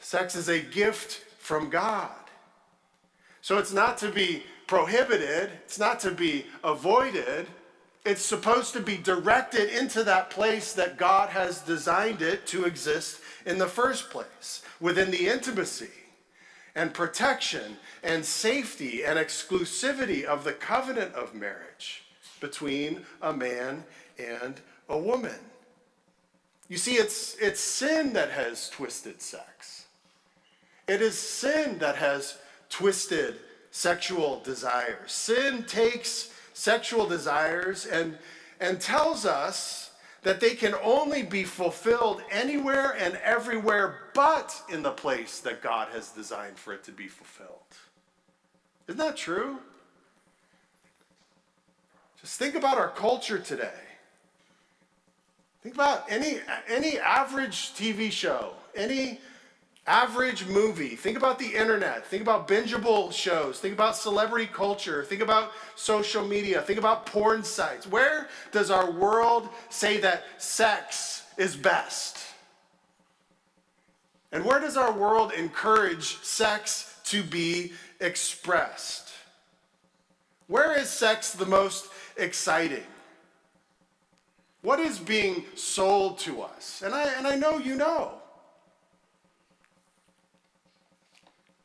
Sex 0.00 0.34
is 0.34 0.48
a 0.48 0.60
gift 0.60 1.24
from 1.38 1.70
God. 1.70 2.10
So 3.42 3.58
it's 3.58 3.72
not 3.72 3.98
to 3.98 4.10
be 4.10 4.42
prohibited, 4.66 5.50
it's 5.64 5.78
not 5.78 6.00
to 6.00 6.10
be 6.10 6.46
avoided. 6.64 7.46
It's 8.04 8.24
supposed 8.24 8.72
to 8.72 8.80
be 8.80 8.96
directed 8.96 9.68
into 9.78 10.02
that 10.04 10.30
place 10.30 10.72
that 10.72 10.96
God 10.96 11.28
has 11.28 11.60
designed 11.60 12.22
it 12.22 12.46
to 12.46 12.64
exist 12.64 13.20
in 13.44 13.58
the 13.58 13.66
first 13.66 14.08
place, 14.08 14.62
within 14.80 15.10
the 15.10 15.28
intimacy 15.28 15.90
and 16.74 16.94
protection 16.94 17.76
and 18.02 18.24
safety 18.24 19.04
and 19.04 19.18
exclusivity 19.18 20.24
of 20.24 20.44
the 20.44 20.52
covenant 20.52 21.14
of 21.14 21.34
marriage 21.34 22.04
between 22.40 23.04
a 23.20 23.32
man 23.32 23.84
and 24.18 24.60
a 24.88 24.98
woman. 24.98 25.38
You 26.68 26.78
see, 26.78 26.94
it's, 26.94 27.36
it's 27.38 27.60
sin 27.60 28.12
that 28.14 28.30
has 28.30 28.70
twisted 28.70 29.20
sex. 29.20 29.79
It 30.90 31.02
is 31.02 31.16
sin 31.16 31.78
that 31.78 31.94
has 31.94 32.36
twisted 32.68 33.36
sexual 33.70 34.40
desires. 34.40 35.12
Sin 35.12 35.62
takes 35.62 36.32
sexual 36.52 37.06
desires 37.06 37.86
and, 37.86 38.18
and 38.58 38.80
tells 38.80 39.24
us 39.24 39.92
that 40.22 40.40
they 40.40 40.56
can 40.56 40.74
only 40.82 41.22
be 41.22 41.44
fulfilled 41.44 42.22
anywhere 42.32 42.96
and 42.98 43.14
everywhere 43.22 44.10
but 44.14 44.60
in 44.68 44.82
the 44.82 44.90
place 44.90 45.38
that 45.38 45.62
God 45.62 45.90
has 45.92 46.08
designed 46.08 46.58
for 46.58 46.72
it 46.72 46.82
to 46.82 46.90
be 46.90 47.06
fulfilled. 47.06 47.70
Isn't 48.88 48.98
that 48.98 49.16
true? 49.16 49.58
Just 52.20 52.36
think 52.36 52.56
about 52.56 52.78
our 52.78 52.90
culture 52.90 53.38
today. 53.38 53.80
Think 55.62 55.76
about 55.76 56.10
any, 56.10 56.40
any 56.68 56.98
average 56.98 57.74
TV 57.74 58.10
show, 58.10 58.54
any 58.74 59.20
average 59.90 60.46
movie. 60.46 60.94
Think 60.94 61.16
about 61.16 61.36
the 61.40 61.48
internet. 61.48 62.06
Think 62.06 62.22
about 62.22 62.46
bingeable 62.46 63.12
shows. 63.12 63.58
Think 63.58 63.74
about 63.74 63.96
celebrity 63.96 64.46
culture. 64.46 65.02
Think 65.02 65.20
about 65.20 65.50
social 65.74 66.24
media. 66.24 66.62
Think 66.62 66.78
about 66.78 67.06
porn 67.06 67.42
sites. 67.42 67.88
Where 67.88 68.28
does 68.52 68.70
our 68.70 68.88
world 68.88 69.48
say 69.68 69.98
that 69.98 70.24
sex 70.38 71.24
is 71.36 71.56
best? 71.56 72.18
And 74.30 74.44
where 74.44 74.60
does 74.60 74.76
our 74.76 74.92
world 74.92 75.32
encourage 75.32 76.22
sex 76.22 76.96
to 77.06 77.24
be 77.24 77.72
expressed? 77.98 79.08
Where 80.46 80.78
is 80.78 80.88
sex 80.88 81.32
the 81.32 81.46
most 81.46 81.88
exciting? 82.16 82.86
What 84.62 84.78
is 84.78 85.00
being 85.00 85.46
sold 85.56 86.20
to 86.20 86.42
us? 86.42 86.82
And 86.84 86.94
I, 86.94 87.12
and 87.14 87.26
I 87.26 87.34
know 87.34 87.58
you 87.58 87.74
know. 87.74 88.19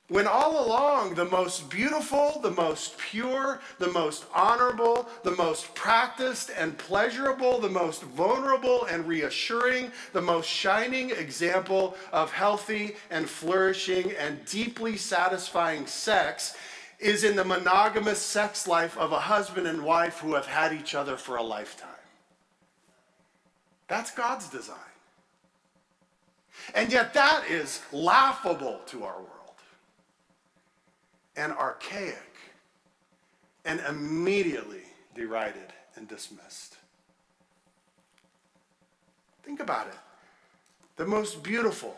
When 0.08 0.28
all 0.28 0.68
along, 0.68 1.16
the 1.16 1.26
most 1.26 1.68
beautiful, 1.68 2.40
the 2.44 2.52
most 2.52 2.96
pure, 3.00 3.60
the 3.80 3.92
most 3.92 4.26
honorable, 4.36 5.10
the 5.24 5.32
most 5.32 5.74
practiced 5.74 6.52
and 6.56 6.78
pleasurable, 6.78 7.60
the 7.60 7.70
most 7.70 8.04
vulnerable 8.04 8.86
and 8.86 9.08
reassuring, 9.08 9.92
the 10.14 10.22
most 10.22 10.48
shining 10.48 11.10
example 11.10 11.98
of 12.12 12.32
healthy 12.32 12.98
and 13.10 13.28
flourishing 13.28 14.12
and 14.20 14.46
deeply 14.46 14.96
satisfying 14.96 15.88
sex 15.88 16.56
is 17.00 17.24
in 17.24 17.36
the 17.36 17.44
monogamous 17.44 18.22
sex 18.22 18.68
life 18.68 18.96
of 19.00 19.12
a 19.12 19.20
husband 19.20 19.66
and 19.66 19.84
wife 19.84 20.20
who 20.20 20.36
have 20.36 20.46
had 20.46 20.72
each 20.72 20.94
other 20.94 21.18
for 21.18 21.38
a 21.38 21.44
lifetime. 21.44 21.90
That's 23.88 24.12
God's 24.12 24.50
design. 24.50 24.78
And 26.76 26.92
yet, 26.92 27.14
that 27.16 27.46
is 27.50 27.82
laughable 27.92 28.82
to 28.88 29.04
our 29.04 29.18
world 29.18 29.45
and 31.36 31.52
archaic 31.54 32.36
and 33.66 33.80
immediately 33.90 34.84
derided 35.16 35.74
and 35.96 36.08
dismissed. 36.08 36.78
Think 39.44 39.60
about 39.60 39.88
it. 39.88 39.96
The 40.98 41.06
most 41.06 41.44
beautiful, 41.44 41.96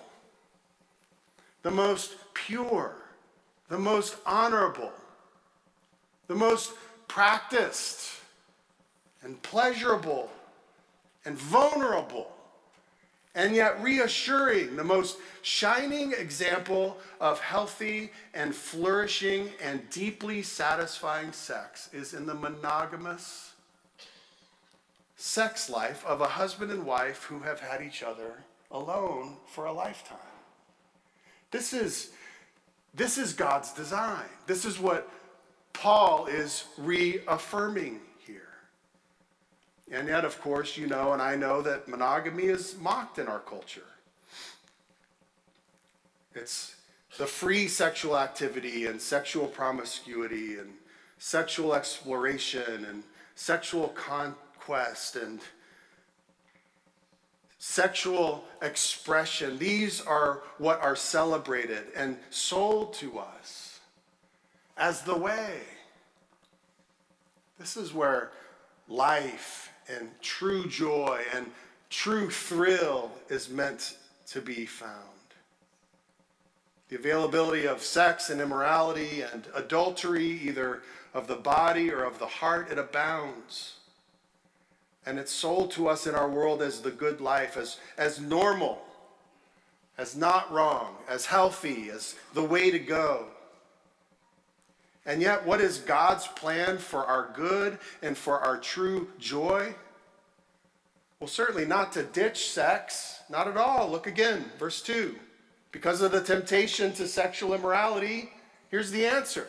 the 1.61 1.71
most 1.71 2.15
pure, 2.33 2.95
the 3.69 3.77
most 3.77 4.15
honorable, 4.25 4.91
the 6.27 6.35
most 6.35 6.73
practiced 7.07 8.11
and 9.23 9.41
pleasurable 9.41 10.29
and 11.25 11.37
vulnerable 11.37 12.36
and 13.37 13.55
yet 13.55 13.81
reassuring, 13.83 14.75
the 14.75 14.83
most 14.83 15.19
shining 15.43 16.11
example 16.11 16.97
of 17.21 17.39
healthy 17.39 18.11
and 18.33 18.53
flourishing 18.53 19.49
and 19.63 19.87
deeply 19.91 20.41
satisfying 20.41 21.31
sex 21.31 21.87
is 21.93 22.15
in 22.15 22.25
the 22.25 22.33
monogamous 22.33 23.53
sex 25.17 25.69
life 25.69 26.03
of 26.03 26.19
a 26.19 26.25
husband 26.25 26.71
and 26.71 26.83
wife 26.83 27.25
who 27.25 27.39
have 27.39 27.59
had 27.59 27.79
each 27.79 28.01
other 28.01 28.43
alone 28.71 29.37
for 29.45 29.65
a 29.65 29.71
lifetime. 29.71 30.17
This 31.51 31.73
is, 31.73 32.09
this 32.95 33.19
is 33.19 33.33
God's 33.33 33.71
design. 33.71 34.25
This 34.47 34.65
is 34.65 34.79
what 34.79 35.07
Paul 35.73 36.25
is 36.25 36.63
reaffirming 36.75 37.99
and 39.91 40.07
yet, 40.07 40.25
of 40.25 40.41
course, 40.41 40.77
you 40.77 40.87
know, 40.87 41.13
and 41.13 41.21
I 41.21 41.35
know 41.35 41.61
that 41.61 41.87
monogamy 41.87 42.45
is 42.45 42.75
mocked 42.79 43.19
in 43.19 43.27
our 43.27 43.39
culture. 43.39 43.81
It's 46.35 46.75
the 47.17 47.25
free 47.25 47.67
sexual 47.67 48.17
activity 48.17 48.85
and 48.85 49.01
sexual 49.01 49.47
promiscuity 49.47 50.55
and 50.55 50.73
sexual 51.17 51.73
exploration 51.73 52.85
and 52.85 53.03
sexual 53.35 53.87
conquest 53.89 55.15
and 55.15 55.39
sexual 57.59 58.43
expression. 58.61 59.57
These 59.57 60.01
are 60.01 60.43
what 60.57 60.81
are 60.81 60.95
celebrated 60.95 61.85
and 61.95 62.17
sold 62.29 62.93
to 62.95 63.19
us 63.19 63.79
as 64.75 65.01
the 65.01 65.15
way. 65.15 65.61
This 67.57 67.77
is 67.77 67.93
where 67.93 68.31
life 68.87 69.71
and 69.89 70.09
true 70.21 70.67
joy 70.67 71.21
and 71.33 71.47
true 71.89 72.29
thrill 72.29 73.11
is 73.29 73.49
meant 73.49 73.97
to 74.27 74.41
be 74.41 74.65
found. 74.65 74.93
The 76.89 76.95
availability 76.95 77.67
of 77.67 77.81
sex 77.81 78.29
and 78.29 78.39
immorality 78.39 79.21
and 79.21 79.45
adultery, 79.53 80.25
either 80.25 80.83
of 81.13 81.27
the 81.27 81.35
body 81.35 81.91
or 81.91 82.03
of 82.03 82.19
the 82.19 82.27
heart, 82.27 82.71
it 82.71 82.77
abounds. 82.77 83.75
And 85.05 85.19
it's 85.19 85.31
sold 85.31 85.71
to 85.71 85.87
us 85.87 86.07
in 86.07 86.15
our 86.15 86.29
world 86.29 86.61
as 86.61 86.81
the 86.81 86.91
good 86.91 87.21
life, 87.21 87.57
as, 87.57 87.77
as 87.97 88.19
normal, 88.19 88.81
as 89.97 90.15
not 90.15 90.51
wrong, 90.51 90.95
as 91.09 91.25
healthy, 91.25 91.89
as 91.89 92.15
the 92.33 92.43
way 92.43 92.71
to 92.71 92.79
go. 92.79 93.27
And 95.07 95.21
yet, 95.21 95.45
what 95.45 95.61
is 95.61 95.77
God's 95.77 96.27
plan 96.27 96.77
for 96.77 97.05
our 97.05 97.31
good 97.33 97.79
and 98.03 98.17
for 98.17 98.41
our 98.41 98.57
true 98.57 99.07
joy? 99.17 99.73
Well, 101.19 101.29
certainly 101.29 101.65
not 101.65 101.93
to 101.93 102.03
ditch 102.03 102.49
sex, 102.49 103.21
not 103.29 103.47
at 103.47 103.55
all. 103.55 103.89
Look 103.89 104.05
again, 104.05 104.45
verse 104.59 104.81
2. 104.81 105.15
Because 105.71 106.01
of 106.01 106.11
the 106.11 106.21
temptation 106.21 106.91
to 106.93 107.07
sexual 107.07 107.53
immorality, 107.53 108.31
here's 108.69 108.91
the 108.91 109.05
answer 109.05 109.47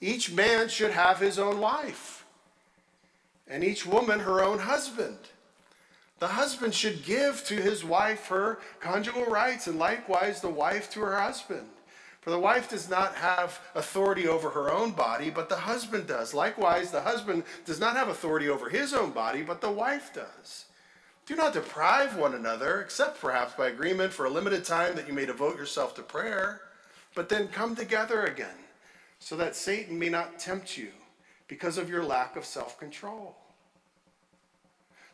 each 0.00 0.32
man 0.32 0.68
should 0.68 0.90
have 0.90 1.20
his 1.20 1.38
own 1.38 1.60
wife, 1.60 2.26
and 3.48 3.62
each 3.62 3.86
woman 3.86 4.20
her 4.20 4.42
own 4.42 4.58
husband. 4.58 5.16
The 6.18 6.28
husband 6.28 6.74
should 6.74 7.04
give 7.04 7.44
to 7.44 7.54
his 7.54 7.84
wife 7.84 8.26
her 8.28 8.58
conjugal 8.80 9.26
rights, 9.26 9.68
and 9.68 9.78
likewise 9.78 10.40
the 10.40 10.48
wife 10.48 10.90
to 10.92 11.00
her 11.00 11.20
husband. 11.20 11.68
For 12.26 12.30
the 12.30 12.40
wife 12.40 12.68
does 12.68 12.90
not 12.90 13.14
have 13.14 13.60
authority 13.76 14.26
over 14.26 14.50
her 14.50 14.68
own 14.68 14.90
body, 14.90 15.30
but 15.30 15.48
the 15.48 15.58
husband 15.58 16.08
does. 16.08 16.34
Likewise, 16.34 16.90
the 16.90 17.02
husband 17.02 17.44
does 17.64 17.78
not 17.78 17.94
have 17.94 18.08
authority 18.08 18.48
over 18.48 18.68
his 18.68 18.92
own 18.92 19.12
body, 19.12 19.42
but 19.42 19.60
the 19.60 19.70
wife 19.70 20.12
does. 20.12 20.64
Do 21.24 21.36
not 21.36 21.52
deprive 21.52 22.16
one 22.16 22.34
another, 22.34 22.80
except 22.80 23.20
perhaps 23.20 23.54
by 23.54 23.68
agreement 23.68 24.12
for 24.12 24.26
a 24.26 24.30
limited 24.30 24.64
time 24.64 24.96
that 24.96 25.06
you 25.06 25.14
may 25.14 25.24
devote 25.24 25.56
yourself 25.56 25.94
to 25.94 26.02
prayer, 26.02 26.62
but 27.14 27.28
then 27.28 27.46
come 27.46 27.76
together 27.76 28.24
again, 28.24 28.58
so 29.20 29.36
that 29.36 29.54
Satan 29.54 29.96
may 29.96 30.08
not 30.08 30.40
tempt 30.40 30.76
you 30.76 30.90
because 31.46 31.78
of 31.78 31.88
your 31.88 32.02
lack 32.02 32.34
of 32.34 32.44
self 32.44 32.76
control. 32.76 33.36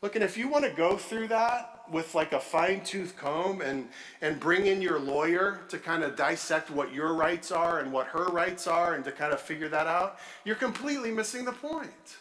Look, 0.02 0.16
and 0.16 0.24
if 0.24 0.36
you 0.36 0.48
want 0.48 0.64
to 0.64 0.70
go 0.72 0.96
through 0.96 1.28
that 1.28 1.84
with 1.88 2.12
like 2.16 2.32
a 2.32 2.40
fine 2.40 2.82
tooth 2.82 3.16
comb 3.16 3.60
and, 3.60 3.88
and 4.20 4.40
bring 4.40 4.66
in 4.66 4.82
your 4.82 4.98
lawyer 4.98 5.60
to 5.68 5.78
kind 5.78 6.02
of 6.02 6.16
dissect 6.16 6.70
what 6.70 6.92
your 6.92 7.14
rights 7.14 7.52
are 7.52 7.78
and 7.78 7.92
what 7.92 8.08
her 8.08 8.24
rights 8.26 8.66
are 8.66 8.94
and 8.94 9.04
to 9.04 9.12
kind 9.12 9.32
of 9.32 9.40
figure 9.40 9.68
that 9.68 9.86
out, 9.86 10.18
you're 10.44 10.56
completely 10.56 11.12
missing 11.12 11.44
the 11.44 11.52
point. 11.52 12.16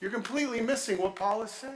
You're 0.00 0.12
completely 0.12 0.60
missing 0.60 0.98
what 0.98 1.16
Paul 1.16 1.42
is 1.42 1.50
saying. 1.50 1.74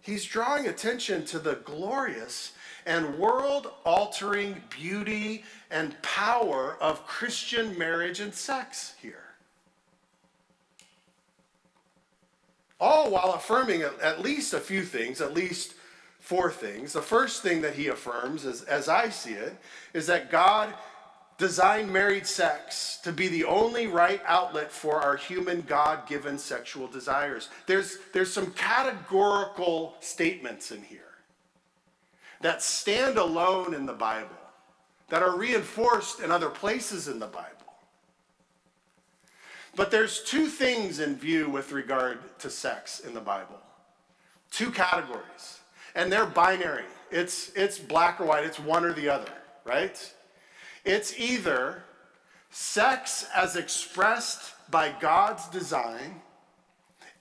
He's 0.00 0.24
drawing 0.24 0.68
attention 0.68 1.26
to 1.26 1.38
the 1.38 1.56
glorious 1.56 2.52
and 2.86 3.18
world 3.18 3.72
altering 3.84 4.62
beauty 4.70 5.44
and 5.70 6.00
power 6.00 6.78
of 6.80 7.06
Christian 7.06 7.76
marriage 7.76 8.20
and 8.20 8.32
sex 8.32 8.94
here. 9.02 9.25
All 12.78 13.10
while 13.10 13.32
affirming 13.32 13.82
at 13.82 14.20
least 14.20 14.52
a 14.52 14.60
few 14.60 14.82
things, 14.84 15.20
at 15.20 15.34
least 15.34 15.74
four 16.20 16.50
things. 16.50 16.92
The 16.92 17.02
first 17.02 17.42
thing 17.42 17.62
that 17.62 17.74
he 17.74 17.88
affirms, 17.88 18.44
is, 18.44 18.62
as 18.62 18.88
I 18.88 19.08
see 19.08 19.32
it, 19.32 19.56
is 19.94 20.06
that 20.08 20.30
God 20.30 20.74
designed 21.38 21.92
married 21.92 22.26
sex 22.26 22.98
to 23.02 23.12
be 23.12 23.28
the 23.28 23.44
only 23.44 23.86
right 23.86 24.20
outlet 24.26 24.72
for 24.72 25.00
our 25.00 25.16
human 25.16 25.60
God 25.62 26.06
given 26.08 26.38
sexual 26.38 26.86
desires. 26.86 27.48
There's, 27.66 27.98
there's 28.12 28.32
some 28.32 28.52
categorical 28.52 29.94
statements 30.00 30.70
in 30.70 30.82
here 30.82 31.00
that 32.40 32.62
stand 32.62 33.18
alone 33.18 33.74
in 33.74 33.86
the 33.86 33.92
Bible, 33.92 34.28
that 35.08 35.22
are 35.22 35.36
reinforced 35.36 36.20
in 36.20 36.30
other 36.30 36.50
places 36.50 37.08
in 37.08 37.18
the 37.18 37.26
Bible. 37.26 37.55
But 39.76 39.90
there's 39.90 40.22
two 40.22 40.46
things 40.46 41.00
in 41.00 41.16
view 41.16 41.50
with 41.50 41.70
regard 41.70 42.18
to 42.38 42.50
sex 42.50 43.00
in 43.00 43.12
the 43.12 43.20
Bible. 43.20 43.60
Two 44.50 44.70
categories. 44.70 45.60
And 45.94 46.10
they're 46.10 46.26
binary. 46.26 46.84
It's 47.10 47.52
it's 47.54 47.78
black 47.78 48.20
or 48.20 48.24
white, 48.24 48.44
it's 48.44 48.58
one 48.58 48.84
or 48.84 48.92
the 48.92 49.08
other, 49.08 49.30
right? 49.64 50.12
It's 50.84 51.18
either 51.18 51.84
sex 52.50 53.26
as 53.34 53.56
expressed 53.56 54.54
by 54.70 54.94
God's 54.98 55.46
design, 55.48 56.20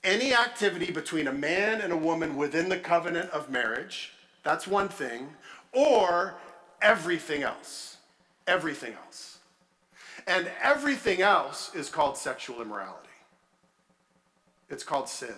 any 0.03 0.33
activity 0.33 0.91
between 0.91 1.27
a 1.27 1.33
man 1.33 1.81
and 1.81 1.91
a 1.91 1.97
woman 1.97 2.35
within 2.35 2.69
the 2.69 2.77
covenant 2.77 3.29
of 3.31 3.49
marriage, 3.49 4.13
that's 4.43 4.67
one 4.67 4.87
thing, 4.87 5.29
or 5.71 6.35
everything 6.81 7.43
else. 7.43 7.97
Everything 8.47 8.93
else. 9.05 9.34
And 10.27 10.49
everything 10.61 11.21
else 11.21 11.73
is 11.75 11.89
called 11.89 12.17
sexual 12.17 12.61
immorality. 12.61 13.09
It's 14.69 14.83
called 14.83 15.07
sin. 15.07 15.35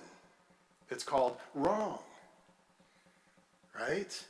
It's 0.89 1.03
called 1.03 1.38
wrong. 1.53 1.99
Right? 3.77 4.23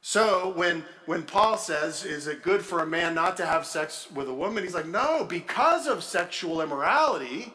So 0.00 0.52
when, 0.56 0.84
when 1.06 1.22
Paul 1.22 1.56
says, 1.56 2.04
is 2.04 2.26
it 2.26 2.42
good 2.42 2.62
for 2.62 2.80
a 2.80 2.86
man 2.86 3.14
not 3.14 3.36
to 3.36 3.46
have 3.46 3.66
sex 3.66 4.08
with 4.12 4.28
a 4.28 4.34
woman? 4.34 4.64
He's 4.64 4.74
like, 4.74 4.86
no, 4.86 5.24
because 5.24 5.86
of 5.86 6.02
sexual 6.02 6.60
immorality, 6.60 7.52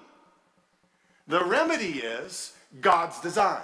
the 1.28 1.44
remedy 1.44 2.00
is 2.00 2.54
God's 2.82 3.20
design. 3.20 3.62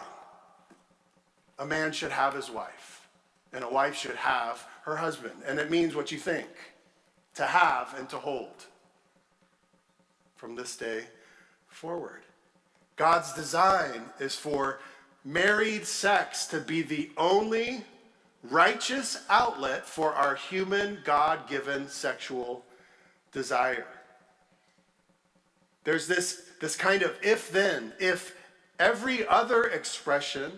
A 1.59 1.65
man 1.65 1.91
should 1.91 2.11
have 2.11 2.33
his 2.33 2.49
wife, 2.49 3.07
and 3.51 3.63
a 3.63 3.69
wife 3.69 3.95
should 3.95 4.15
have 4.15 4.65
her 4.83 4.95
husband. 4.95 5.33
And 5.45 5.59
it 5.59 5.69
means 5.69 5.93
what 5.95 6.11
you 6.11 6.17
think 6.17 6.47
to 7.39 7.45
have 7.45 7.97
and 7.97 8.09
to 8.09 8.17
hold 8.17 8.65
from 10.35 10.55
this 10.57 10.75
day 10.75 11.05
forward. 11.69 12.23
God's 12.97 13.31
design 13.31 14.01
is 14.19 14.35
for 14.35 14.81
married 15.23 15.85
sex 15.85 16.47
to 16.47 16.59
be 16.59 16.81
the 16.81 17.09
only 17.15 17.85
righteous 18.43 19.23
outlet 19.29 19.85
for 19.85 20.13
our 20.13 20.35
human, 20.35 20.99
God 21.05 21.47
given 21.47 21.87
sexual 21.87 22.65
desire. 23.31 23.87
There's 25.85 26.07
this, 26.07 26.43
this 26.59 26.75
kind 26.75 27.03
of 27.03 27.15
if 27.23 27.53
then, 27.53 27.93
if 28.01 28.35
every 28.79 29.25
other 29.25 29.63
expression, 29.63 30.51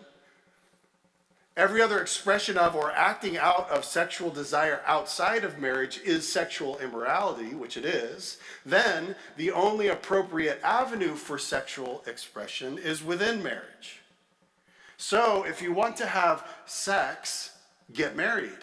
every 1.57 1.81
other 1.81 1.99
expression 1.99 2.57
of 2.57 2.75
or 2.75 2.91
acting 2.91 3.37
out 3.37 3.69
of 3.69 3.83
sexual 3.83 4.29
desire 4.29 4.81
outside 4.85 5.43
of 5.43 5.59
marriage 5.59 5.99
is 6.03 6.31
sexual 6.31 6.79
immorality, 6.79 7.53
which 7.53 7.77
it 7.77 7.85
is, 7.85 8.37
then 8.65 9.15
the 9.37 9.51
only 9.51 9.87
appropriate 9.87 10.59
avenue 10.63 11.15
for 11.15 11.37
sexual 11.37 12.03
expression 12.07 12.77
is 12.77 13.03
within 13.03 13.43
marriage. 13.43 14.01
So 14.97 15.43
if 15.43 15.61
you 15.61 15.73
want 15.73 15.97
to 15.97 16.05
have 16.05 16.47
sex, 16.65 17.57
get 17.91 18.15
married 18.15 18.59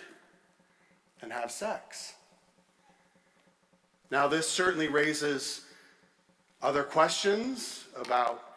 and 1.21 1.33
have 1.33 1.51
sex. 1.51 2.15
Now, 4.11 4.29
this 4.29 4.49
certainly 4.49 4.89
raises 4.89 5.63
other 6.63 6.83
questions 6.83 7.85
about 7.95 8.48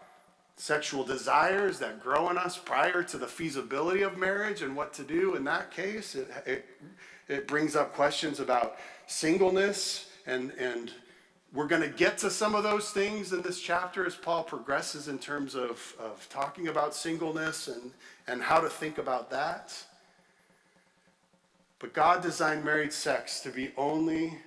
sexual 0.61 1.03
desires 1.03 1.79
that 1.79 2.03
grow 2.03 2.29
in 2.29 2.37
us 2.37 2.55
prior 2.55 3.01
to 3.01 3.17
the 3.17 3.25
feasibility 3.25 4.03
of 4.03 4.15
marriage 4.15 4.61
and 4.61 4.75
what 4.75 4.93
to 4.93 5.01
do 5.01 5.33
in 5.33 5.43
that 5.43 5.71
case. 5.71 6.13
It, 6.13 6.29
it, 6.45 6.65
it 7.27 7.47
brings 7.47 7.75
up 7.75 7.95
questions 7.95 8.39
about 8.39 8.75
singleness, 9.07 10.11
and, 10.27 10.51
and 10.59 10.91
we're 11.51 11.65
going 11.65 11.81
to 11.81 11.89
get 11.89 12.19
to 12.19 12.29
some 12.29 12.53
of 12.53 12.61
those 12.61 12.91
things 12.91 13.33
in 13.33 13.41
this 13.41 13.59
chapter 13.59 14.05
as 14.05 14.13
Paul 14.13 14.43
progresses 14.43 15.07
in 15.07 15.17
terms 15.17 15.55
of, 15.55 15.95
of 15.99 16.27
talking 16.29 16.67
about 16.67 16.93
singleness 16.93 17.67
and, 17.67 17.89
and 18.27 18.39
how 18.39 18.59
to 18.59 18.69
think 18.69 18.99
about 18.99 19.31
that. 19.31 19.75
But 21.79 21.93
God 21.93 22.21
designed 22.21 22.63
married 22.63 22.93
sex 22.93 23.39
to 23.39 23.49
be 23.49 23.71
only 23.77 24.37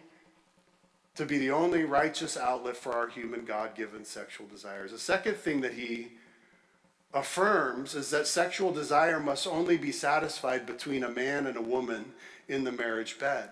to 1.15 1.25
be 1.25 1.39
the 1.39 1.51
only 1.51 1.85
righteous 1.85 2.37
outlet 2.37 2.77
for 2.77 2.93
our 2.93 3.09
human 3.09 3.45
God-given 3.45 4.05
sexual 4.05 4.47
desires. 4.47 4.91
The 4.91 4.99
second 4.99 5.37
thing 5.37 5.61
that 5.61 5.75
he 5.75 6.13
affirms 7.13 7.95
is 7.95 8.11
that 8.11 8.27
sexual 8.27 8.73
desire 8.73 9.21
must 9.21 9.47
only 9.47 9.77
be 9.77 9.93
satisfied 9.93 10.67
between 10.67 11.05
a 11.05 11.11
man 11.11 11.47
and 11.47 11.57
a 11.57 11.63
woman 11.63 12.07
in 12.49 12.65
the 12.65 12.73
marriage 12.73 13.19
bed. 13.19 13.51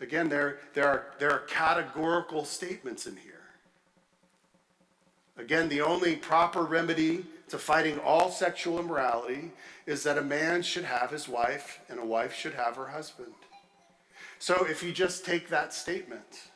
Again, 0.00 0.28
there, 0.28 0.58
there, 0.74 0.86
are, 0.86 1.06
there 1.18 1.30
are 1.30 1.40
categorical 1.40 2.44
statements 2.44 3.06
in 3.06 3.16
here. 3.16 3.32
Again, 5.38 5.68
the 5.68 5.80
only 5.80 6.16
proper 6.16 6.62
remedy 6.62 7.24
to 7.48 7.58
fighting 7.58 7.98
all 8.00 8.30
sexual 8.30 8.78
immorality 8.78 9.52
is 9.86 10.02
that 10.02 10.18
a 10.18 10.22
man 10.22 10.62
should 10.62 10.84
have 10.84 11.10
his 11.10 11.28
wife 11.28 11.80
and 11.88 11.98
a 11.98 12.04
wife 12.04 12.34
should 12.34 12.54
have 12.54 12.76
her 12.76 12.88
husband. 12.88 13.32
So 14.44 14.66
if 14.66 14.82
you 14.82 14.92
just 14.92 15.24
take 15.24 15.48
that 15.48 15.72
statement, 15.72 16.50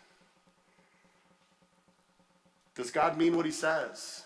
does 2.75 2.91
God 2.91 3.17
mean 3.17 3.35
what 3.35 3.47
he 3.47 3.51
says? 3.51 4.25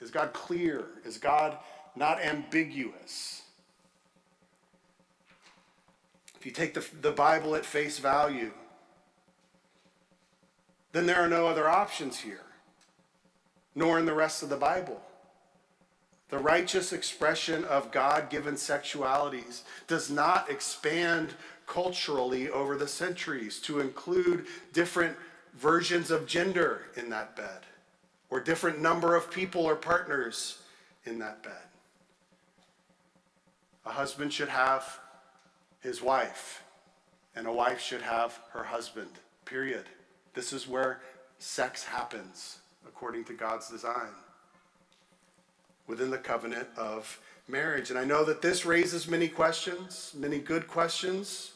Is 0.00 0.10
God 0.10 0.32
clear? 0.32 0.86
Is 1.04 1.16
God 1.16 1.56
not 1.94 2.20
ambiguous? 2.20 3.42
If 6.36 6.44
you 6.44 6.50
take 6.50 6.74
the, 6.74 6.84
the 7.00 7.12
Bible 7.12 7.54
at 7.54 7.64
face 7.64 8.00
value, 8.00 8.50
then 10.90 11.06
there 11.06 11.20
are 11.20 11.28
no 11.28 11.46
other 11.46 11.68
options 11.68 12.18
here, 12.18 12.46
nor 13.76 14.00
in 14.00 14.04
the 14.04 14.14
rest 14.14 14.42
of 14.42 14.48
the 14.48 14.56
Bible. 14.56 15.00
The 16.30 16.38
righteous 16.40 16.92
expression 16.92 17.64
of 17.66 17.92
God 17.92 18.30
given 18.30 18.54
sexualities 18.54 19.62
does 19.86 20.10
not 20.10 20.50
expand 20.50 21.34
culturally 21.66 22.48
over 22.50 22.76
the 22.76 22.88
centuries 22.88 23.58
to 23.60 23.80
include 23.80 24.46
different 24.72 25.16
versions 25.54 26.10
of 26.10 26.26
gender 26.26 26.82
in 26.96 27.10
that 27.10 27.36
bed 27.36 27.60
or 28.30 28.40
different 28.40 28.80
number 28.80 29.14
of 29.14 29.30
people 29.30 29.64
or 29.64 29.76
partners 29.76 30.58
in 31.04 31.18
that 31.18 31.42
bed. 31.42 31.52
A 33.86 33.90
husband 33.90 34.32
should 34.32 34.48
have 34.48 34.98
his 35.80 36.00
wife, 36.00 36.62
and 37.36 37.46
a 37.46 37.52
wife 37.52 37.80
should 37.80 38.00
have 38.00 38.40
her 38.52 38.64
husband, 38.64 39.10
period. 39.44 39.84
This 40.32 40.52
is 40.52 40.66
where 40.66 41.00
sex 41.38 41.84
happens 41.84 42.58
according 42.86 43.24
to 43.24 43.34
God's 43.34 43.68
design 43.68 44.14
within 45.86 46.10
the 46.10 46.18
covenant 46.18 46.68
of 46.76 47.20
marriage. 47.46 47.90
And 47.90 47.98
I 47.98 48.04
know 48.04 48.24
that 48.24 48.40
this 48.40 48.64
raises 48.64 49.06
many 49.06 49.28
questions, 49.28 50.12
many 50.16 50.38
good 50.38 50.66
questions 50.66 51.52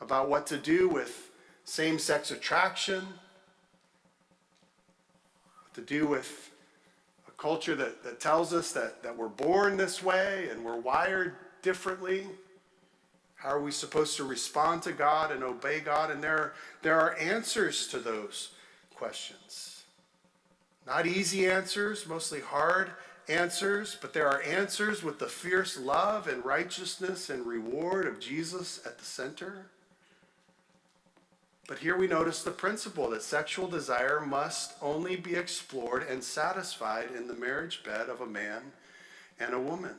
about 0.00 0.28
what 0.28 0.46
to 0.48 0.56
do 0.56 0.88
with 0.88 1.30
same 1.64 1.98
sex 1.98 2.30
attraction, 2.30 3.04
what 5.62 5.74
to 5.74 5.80
do 5.80 6.06
with 6.06 6.50
a 7.26 7.30
culture 7.32 7.74
that, 7.74 8.02
that 8.04 8.20
tells 8.20 8.52
us 8.52 8.72
that, 8.72 9.02
that 9.02 9.16
we're 9.16 9.28
born 9.28 9.76
this 9.76 10.02
way 10.02 10.48
and 10.50 10.64
we're 10.64 10.80
wired 10.80 11.34
differently. 11.62 12.26
How 13.36 13.50
are 13.50 13.60
we 13.60 13.70
supposed 13.70 14.16
to 14.16 14.24
respond 14.24 14.82
to 14.82 14.92
God 14.92 15.30
and 15.30 15.44
obey 15.44 15.80
God? 15.80 16.10
And 16.10 16.22
there, 16.22 16.54
there 16.82 16.98
are 16.98 17.16
answers 17.16 17.86
to 17.88 17.98
those 17.98 18.50
questions. 18.94 19.84
Not 20.86 21.06
easy 21.06 21.46
answers, 21.46 22.06
mostly 22.06 22.40
hard 22.40 22.90
answers, 23.28 23.96
but 24.00 24.12
there 24.12 24.26
are 24.26 24.42
answers 24.42 25.02
with 25.02 25.18
the 25.18 25.26
fierce 25.26 25.78
love 25.78 26.26
and 26.26 26.44
righteousness 26.44 27.30
and 27.30 27.46
reward 27.46 28.06
of 28.06 28.18
Jesus 28.18 28.80
at 28.86 28.98
the 28.98 29.04
center. 29.04 29.66
But 31.68 31.78
here 31.78 31.96
we 31.96 32.08
notice 32.08 32.42
the 32.42 32.50
principle 32.50 33.10
that 33.10 33.22
sexual 33.22 33.68
desire 33.68 34.20
must 34.20 34.72
only 34.82 35.16
be 35.16 35.36
explored 35.36 36.02
and 36.08 36.24
satisfied 36.24 37.10
in 37.16 37.28
the 37.28 37.34
marriage 37.34 37.84
bed 37.84 38.08
of 38.08 38.22
a 38.22 38.26
man 38.26 38.62
and 39.38 39.54
a 39.54 39.60
woman. 39.60 39.94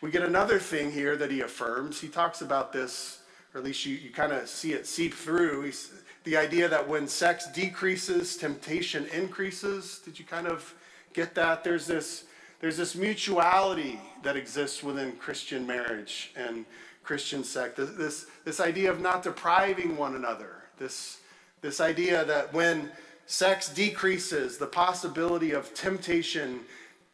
We 0.00 0.10
get 0.10 0.22
another 0.22 0.58
thing 0.58 0.90
here 0.90 1.16
that 1.16 1.30
he 1.30 1.42
affirms. 1.42 2.00
He 2.00 2.08
talks 2.08 2.40
about 2.40 2.72
this, 2.72 3.20
or 3.54 3.58
at 3.58 3.64
least 3.64 3.84
you, 3.84 3.94
you 3.94 4.10
kind 4.10 4.32
of 4.32 4.48
see 4.48 4.72
it 4.72 4.86
seep 4.86 5.14
through. 5.14 5.62
He's, 5.62 5.92
the 6.24 6.36
idea 6.38 6.68
that 6.68 6.88
when 6.88 7.06
sex 7.06 7.46
decreases, 7.52 8.36
temptation 8.36 9.06
increases. 9.06 10.00
Did 10.04 10.18
you 10.18 10.24
kind 10.24 10.46
of 10.46 10.74
get 11.12 11.34
that? 11.34 11.62
There's 11.62 11.86
this, 11.86 12.24
there's 12.60 12.78
this 12.78 12.94
mutuality 12.94 14.00
that 14.22 14.36
exists 14.36 14.82
within 14.82 15.12
Christian 15.12 15.66
marriage 15.66 16.32
and 16.34 16.64
Christian 17.02 17.44
sex. 17.44 17.76
This, 17.76 17.90
this, 17.90 18.26
this 18.44 18.60
idea 18.60 18.90
of 18.90 19.02
not 19.02 19.22
depriving 19.22 19.98
one 19.98 20.16
another. 20.16 20.53
This, 20.78 21.18
this 21.60 21.80
idea 21.80 22.24
that 22.24 22.52
when 22.52 22.90
sex 23.26 23.68
decreases, 23.68 24.58
the 24.58 24.66
possibility 24.66 25.52
of 25.52 25.74
temptation 25.74 26.60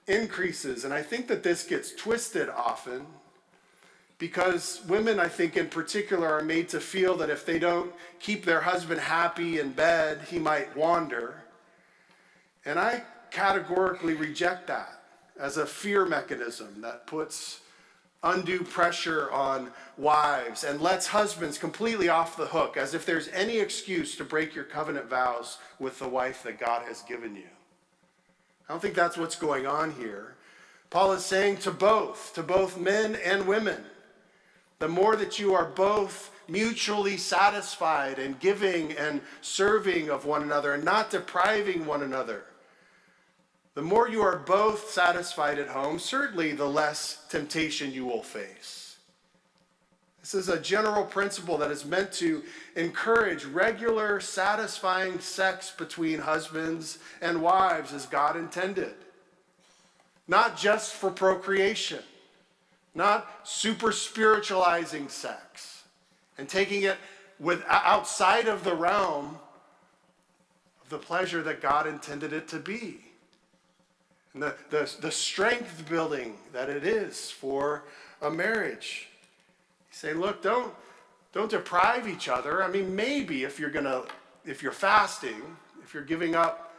increases. 0.07 0.85
And 0.85 0.93
I 0.93 1.03
think 1.03 1.29
that 1.29 1.43
this 1.43 1.65
gets 1.65 1.95
twisted 1.95 2.49
often 2.49 3.07
because 4.19 4.83
women, 4.87 5.19
I 5.19 5.29
think 5.29 5.57
in 5.57 5.69
particular, 5.69 6.29
are 6.29 6.43
made 6.43 6.69
to 6.71 6.81
feel 6.81 7.17
that 7.17 7.31
if 7.31 7.47
they 7.47 7.59
don't 7.59 7.93
keep 8.19 8.45
their 8.45 8.61
husband 8.61 9.01
happy 9.01 9.59
in 9.59 9.73
bed, 9.73 10.21
he 10.29 10.39
might 10.39 10.77
wander. 10.77 11.43
And 12.67 12.79
I 12.79 13.03
categorically 13.31 14.15
reject 14.15 14.67
that 14.67 15.03
as 15.39 15.57
a 15.57 15.65
fear 15.65 16.05
mechanism 16.05 16.83
that 16.83 17.07
puts 17.07 17.61
undue 18.23 18.63
pressure 18.63 19.31
on 19.31 19.71
wives 19.97 20.65
and 20.65 20.81
lets 20.81 21.07
husbands 21.07 21.57
completely 21.57 22.09
off 22.09 22.37
the 22.37 22.47
hook 22.47 22.77
as 22.77 22.93
if 22.93 23.07
there's 23.07 23.29
any 23.29 23.59
excuse 23.59 24.17
to 24.17 24.25
break 24.25 24.55
your 24.55 24.65
covenant 24.65 25.09
vows 25.09 25.59
with 25.79 25.99
the 25.99 26.09
wife 26.09 26.43
that 26.43 26.59
God 26.59 26.87
has 26.87 27.03
given 27.03 27.35
you. 27.35 27.49
I 28.69 28.73
don't 28.73 28.81
think 28.81 28.95
that's 28.95 29.17
what's 29.17 29.37
going 29.37 29.67
on 29.67 29.93
here. 29.93 30.37
Paul 30.91 31.13
is 31.13 31.25
saying 31.25 31.59
to 31.59 31.71
both, 31.71 32.35
to 32.35 32.43
both 32.43 32.79
men 32.79 33.17
and 33.17 33.47
women, 33.47 33.85
the 34.81 34.89
more 34.89 35.17
that 35.17 35.39
you 35.39 35.55
are 35.55 35.67
both 35.67 36.31
mutually 36.49 37.17
satisfied 37.17 38.19
and 38.19 38.41
giving 38.41 38.93
and 38.93 39.21
serving 39.41 40.11
of 40.11 40.25
one 40.25 40.43
another 40.43 40.75
and 40.75 40.85
not 40.85 41.11
depriving 41.11 41.87
one 41.87 42.03
another, 42.03 42.45
the 43.81 43.87
more 43.87 44.11
you 44.11 44.21
are 44.21 44.37
both 44.37 44.91
satisfied 44.91 45.59
at 45.59 45.69
home, 45.69 45.99
certainly 45.99 46.53
the 46.53 46.69
less 46.69 47.25
temptation 47.31 47.91
you 47.91 48.05
will 48.05 48.23
face. 48.23 48.99
This 50.21 50.35
is 50.35 50.51
a 50.51 50.61
general 50.61 51.03
principle 51.03 51.57
that 51.57 51.71
is 51.71 51.87
meant 51.87 52.13
to 52.13 52.43
encourage 52.77 53.47
regular, 53.47 54.21
satisfying 54.21 55.19
sex 55.19 55.73
between 55.79 56.19
husbands 56.19 56.99
and 57.23 57.41
wives 57.41 57.95
as 57.95 58.05
God 58.05 58.37
intended. 58.37 58.93
Not 60.29 60.59
just 60.59 60.93
for 60.93 61.11
procreation, 61.11 62.03
not 62.95 63.31
super 63.45 63.93
spiritualizing 63.93 65.09
sex 65.09 65.85
and 66.37 66.47
taking 66.47 66.83
it 66.83 66.99
with, 67.39 67.65
outside 67.67 68.47
of 68.47 68.63
the 68.63 68.75
realm 68.75 69.39
of 70.83 70.91
the 70.91 70.99
pleasure 70.99 71.43
that 71.45 71.63
God 71.63 71.87
intended 71.87 72.35
it 72.35 72.47
to 72.49 72.59
be 72.59 73.07
and 74.35 74.43
the, 74.43 74.55
the, 74.71 74.93
the 75.01 75.11
strength 75.11 75.89
building 75.89 76.37
that 76.53 76.69
it 76.69 76.85
is 76.85 77.31
for 77.31 77.85
a 78.23 78.31
marriage. 78.31 79.09
You 79.91 79.97
say, 79.97 80.15
look, 80.15 80.43
don't, 80.43 80.73
don't 81.33 81.51
deprive 81.51 82.07
each 82.07 82.29
other. 82.29 82.63
I 82.63 82.69
mean, 82.69 82.95
maybe 82.95 83.45
if 83.45 83.59
you're 83.59 83.71
gonna, 83.71 84.03
if 84.45 84.63
you're 84.63 84.73
fasting, 84.73 85.43
if 85.83 85.95
you're 85.95 86.05
giving 86.05 86.35
up 86.35 86.73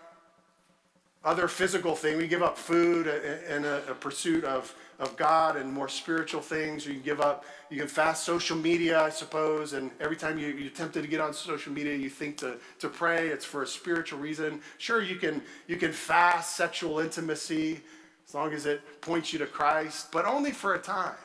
other 1.24 1.48
physical 1.48 1.96
thing, 1.96 2.18
we 2.18 2.28
give 2.28 2.42
up 2.42 2.58
food 2.58 3.08
in 3.08 3.66
a, 3.66 3.82
a 3.90 3.94
pursuit 3.94 4.44
of 4.44 4.74
of 5.02 5.18
God 5.18 5.58
and 5.58 5.74
more 5.74 5.90
spiritual 5.90 6.42
things. 6.42 6.86
You 6.86 6.94
can 6.94 7.02
give 7.02 7.20
up, 7.20 7.44
you 7.72 7.80
can 7.80 7.88
fast 7.88 8.24
social 8.24 8.56
media, 8.56 9.02
I 9.02 9.10
suppose, 9.10 9.74
and 9.74 9.90
every 10.00 10.16
time 10.16 10.38
you, 10.38 10.50
you're 10.50 10.70
tempted 10.70 11.02
to 11.02 11.08
get 11.08 11.20
on 11.20 11.34
social 11.34 11.74
media, 11.74 11.96
you 11.96 12.10
think 12.10 12.38
to, 12.38 12.58
to 12.80 12.88
pray, 12.88 13.28
it's 13.28 13.44
for 13.44 13.64
a 13.64 13.68
spiritual 13.68 14.20
reason. 14.20 14.62
Sure, 14.78 15.02
you 15.02 15.16
can, 15.16 15.42
you 15.68 15.76
can 15.76 15.92
fast 15.92 16.56
sexual 16.56 17.00
intimacy 17.00 17.82
as 18.28 18.36
long 18.36 18.54
as 18.54 18.68
it 18.68 19.02
points 19.02 19.34
you 19.34 19.40
to 19.40 19.48
Christ, 19.48 20.12
but 20.12 20.26
only 20.26 20.52
for 20.52 20.76
a 20.76 20.80
time. 20.80 21.16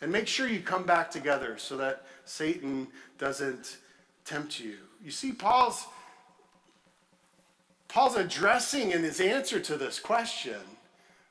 And 0.00 0.10
make 0.10 0.28
sure 0.28 0.46
you 0.46 0.60
come 0.60 0.84
back 0.84 1.10
together 1.10 1.58
so 1.58 1.76
that 1.78 2.06
Satan 2.24 2.86
doesn't 3.18 3.78
tempt 4.24 4.60
you. 4.60 4.76
You 5.04 5.10
see, 5.10 5.32
Paul's 5.32 5.86
Paul's 7.88 8.16
addressing 8.16 8.92
in 8.92 9.02
his 9.02 9.20
answer 9.20 9.60
to 9.60 9.76
this 9.76 10.00
question 10.00 10.56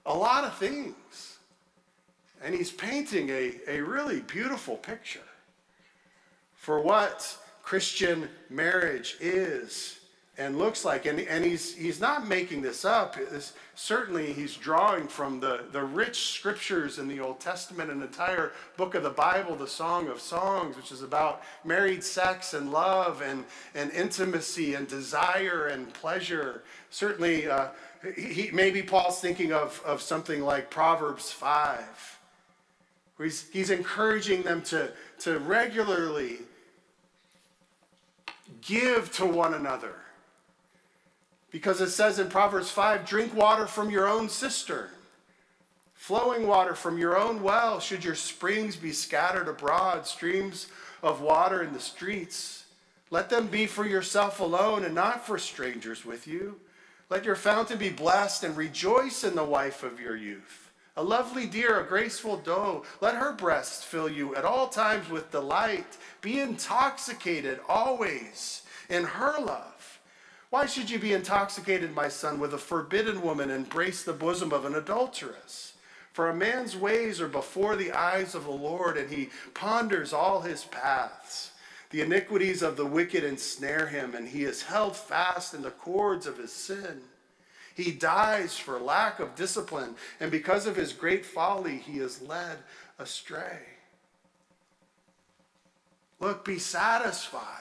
a 0.05 0.15
lot 0.15 0.43
of 0.43 0.55
things. 0.57 1.30
And 2.43 2.55
he's 2.55 2.71
painting 2.71 3.29
a, 3.29 3.53
a 3.67 3.81
really 3.81 4.21
beautiful 4.21 4.75
picture 4.75 5.19
for 6.55 6.79
what 6.79 7.37
Christian 7.63 8.29
marriage 8.49 9.17
is 9.19 9.99
and 10.37 10.57
looks 10.57 10.83
like. 10.83 11.05
And, 11.05 11.19
and 11.19 11.45
he's, 11.45 11.75
he's 11.75 11.99
not 11.99 12.27
making 12.27 12.61
this 12.61 12.83
up. 12.83 13.15
It's, 13.17 13.53
certainly, 13.75 14.33
he's 14.33 14.55
drawing 14.55 15.07
from 15.07 15.39
the, 15.39 15.65
the 15.71 15.83
rich 15.83 16.33
scriptures 16.33 16.97
in 16.97 17.07
the 17.07 17.19
Old 17.19 17.39
Testament, 17.39 17.91
an 17.91 18.01
entire 18.01 18.53
book 18.77 18.95
of 18.95 19.03
the 19.03 19.09
Bible, 19.09 19.55
the 19.55 19.67
Song 19.67 20.07
of 20.07 20.19
Songs, 20.19 20.75
which 20.75 20.91
is 20.91 21.03
about 21.03 21.43
married 21.63 22.03
sex 22.03 22.53
and 22.53 22.71
love 22.71 23.21
and, 23.21 23.45
and 23.75 23.91
intimacy 23.91 24.73
and 24.73 24.87
desire 24.87 25.67
and 25.67 25.93
pleasure. 25.93 26.63
Certainly, 26.89 27.47
uh, 27.47 27.67
he, 28.15 28.49
maybe 28.51 28.81
Paul's 28.81 29.19
thinking 29.19 29.53
of, 29.53 29.79
of 29.85 30.01
something 30.01 30.41
like 30.41 30.71
Proverbs 30.71 31.31
5 31.31 32.19
He's, 33.23 33.49
he's 33.51 33.69
encouraging 33.69 34.43
them 34.43 34.61
to, 34.63 34.91
to 35.19 35.39
regularly 35.39 36.39
give 38.61 39.11
to 39.13 39.25
one 39.25 39.53
another. 39.53 39.95
Because 41.51 41.81
it 41.81 41.89
says 41.89 42.19
in 42.19 42.29
Proverbs 42.29 42.69
5 42.69 43.05
drink 43.05 43.35
water 43.35 43.67
from 43.67 43.89
your 43.89 44.07
own 44.07 44.29
cistern, 44.29 44.89
flowing 45.93 46.47
water 46.47 46.75
from 46.75 46.97
your 46.97 47.17
own 47.17 47.43
well. 47.43 47.79
Should 47.79 48.03
your 48.03 48.15
springs 48.15 48.75
be 48.75 48.93
scattered 48.93 49.47
abroad, 49.47 50.07
streams 50.07 50.67
of 51.03 51.21
water 51.21 51.61
in 51.61 51.73
the 51.73 51.79
streets, 51.79 52.65
let 53.09 53.29
them 53.29 53.47
be 53.47 53.65
for 53.65 53.85
yourself 53.85 54.39
alone 54.39 54.85
and 54.85 54.95
not 54.95 55.25
for 55.27 55.37
strangers 55.37 56.05
with 56.05 56.27
you. 56.27 56.59
Let 57.09 57.25
your 57.25 57.35
fountain 57.35 57.77
be 57.77 57.89
blessed 57.89 58.45
and 58.45 58.55
rejoice 58.55 59.25
in 59.25 59.35
the 59.35 59.43
wife 59.43 59.83
of 59.83 59.99
your 59.99 60.15
youth. 60.15 60.70
A 60.97 61.03
lovely 61.03 61.45
deer, 61.45 61.79
a 61.79 61.87
graceful 61.87 62.37
doe, 62.37 62.83
let 62.99 63.15
her 63.15 63.31
breasts 63.31 63.83
fill 63.83 64.09
you 64.09 64.35
at 64.35 64.43
all 64.43 64.67
times 64.67 65.09
with 65.09 65.31
delight. 65.31 65.97
Be 66.21 66.39
intoxicated 66.39 67.59
always 67.69 68.63
in 68.89 69.05
her 69.05 69.39
love. 69.39 69.99
Why 70.49 70.65
should 70.65 70.89
you 70.89 70.99
be 70.99 71.13
intoxicated, 71.13 71.95
my 71.95 72.09
son, 72.09 72.39
with 72.39 72.53
a 72.53 72.57
forbidden 72.57 73.21
woman, 73.21 73.49
embrace 73.49 74.03
the 74.03 74.11
bosom 74.11 74.51
of 74.51 74.65
an 74.65 74.75
adulteress? 74.75 75.73
For 76.11 76.29
a 76.29 76.35
man's 76.35 76.75
ways 76.75 77.21
are 77.21 77.29
before 77.29 77.77
the 77.77 77.93
eyes 77.93 78.35
of 78.35 78.43
the 78.43 78.51
Lord, 78.51 78.97
and 78.97 79.09
he 79.09 79.29
ponders 79.53 80.11
all 80.11 80.41
his 80.41 80.65
paths. 80.65 81.51
The 81.91 82.01
iniquities 82.01 82.61
of 82.61 82.75
the 82.75 82.85
wicked 82.85 83.23
ensnare 83.23 83.87
him, 83.87 84.13
and 84.13 84.27
he 84.27 84.43
is 84.43 84.63
held 84.63 84.97
fast 84.97 85.53
in 85.53 85.61
the 85.61 85.71
cords 85.71 86.27
of 86.27 86.37
his 86.37 86.51
sin. 86.51 87.01
He 87.75 87.91
dies 87.91 88.57
for 88.57 88.79
lack 88.79 89.19
of 89.19 89.35
discipline, 89.35 89.95
and 90.19 90.29
because 90.31 90.67
of 90.67 90.75
his 90.75 90.93
great 90.93 91.25
folly, 91.25 91.77
he 91.77 91.99
is 91.99 92.21
led 92.21 92.57
astray. 92.99 93.59
Look, 96.19 96.45
be 96.45 96.59
satisfied 96.59 97.57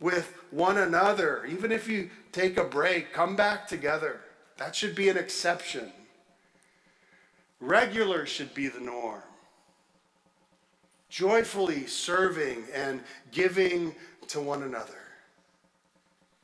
with 0.00 0.34
one 0.50 0.78
another. 0.78 1.44
Even 1.46 1.72
if 1.72 1.88
you 1.88 2.10
take 2.32 2.56
a 2.56 2.64
break, 2.64 3.12
come 3.12 3.36
back 3.36 3.68
together. 3.68 4.20
That 4.56 4.74
should 4.74 4.94
be 4.94 5.08
an 5.08 5.16
exception. 5.16 5.92
Regular 7.60 8.26
should 8.26 8.54
be 8.54 8.68
the 8.68 8.80
norm. 8.80 9.22
Joyfully 11.08 11.86
serving 11.86 12.64
and 12.74 13.00
giving 13.30 13.94
to 14.28 14.40
one 14.40 14.62
another. 14.62 15.03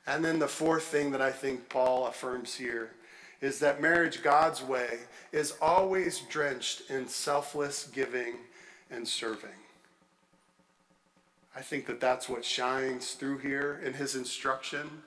And 0.07 0.25
then 0.25 0.39
the 0.39 0.49
fourth 0.49 0.85
thing 0.85 1.11
that 1.13 1.21
I 1.21 1.31
think 1.31 1.69
Paul 1.69 2.07
affirms 2.07 2.55
here 2.55 2.93
is 3.41 3.59
that 3.61 3.81
marriage 3.81 4.23
God's 4.23 4.63
way 4.63 5.01
is 5.33 5.55
always 5.61 6.21
drenched 6.21 6.91
in 6.91 7.09
selfless 7.09 7.89
giving 7.93 8.35
and 8.91 9.07
serving. 9.07 9.51
I 11.55 11.61
think 11.61 11.87
that 11.87 12.01
that's 12.01 12.29
what 12.29 12.45
shines 12.45 13.13
through 13.13 13.39
here 13.39 13.81
in 13.85 13.95
his 13.95 14.15
instruction. 14.15 15.03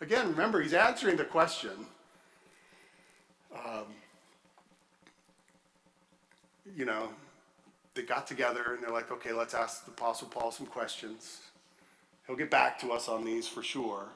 Again, 0.00 0.30
remember, 0.30 0.60
he's 0.60 0.74
answering 0.74 1.16
the 1.16 1.24
question. 1.24 1.86
Um, 3.54 3.86
you 6.76 6.84
know, 6.84 7.08
they 7.94 8.02
got 8.02 8.26
together 8.26 8.74
and 8.74 8.82
they're 8.82 8.92
like, 8.92 9.10
okay, 9.10 9.32
let's 9.32 9.54
ask 9.54 9.84
the 9.84 9.90
Apostle 9.90 10.28
Paul 10.28 10.52
some 10.52 10.66
questions. 10.66 11.40
He'll 12.28 12.36
get 12.36 12.50
back 12.50 12.78
to 12.80 12.92
us 12.92 13.08
on 13.08 13.24
these 13.24 13.48
for 13.48 13.62
sure. 13.62 14.10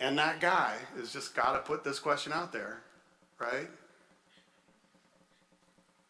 And 0.00 0.18
that 0.18 0.40
guy 0.40 0.74
has 0.96 1.12
just 1.12 1.34
got 1.34 1.52
to 1.52 1.60
put 1.60 1.84
this 1.84 2.00
question 2.00 2.32
out 2.32 2.52
there, 2.52 2.82
right? 3.38 3.68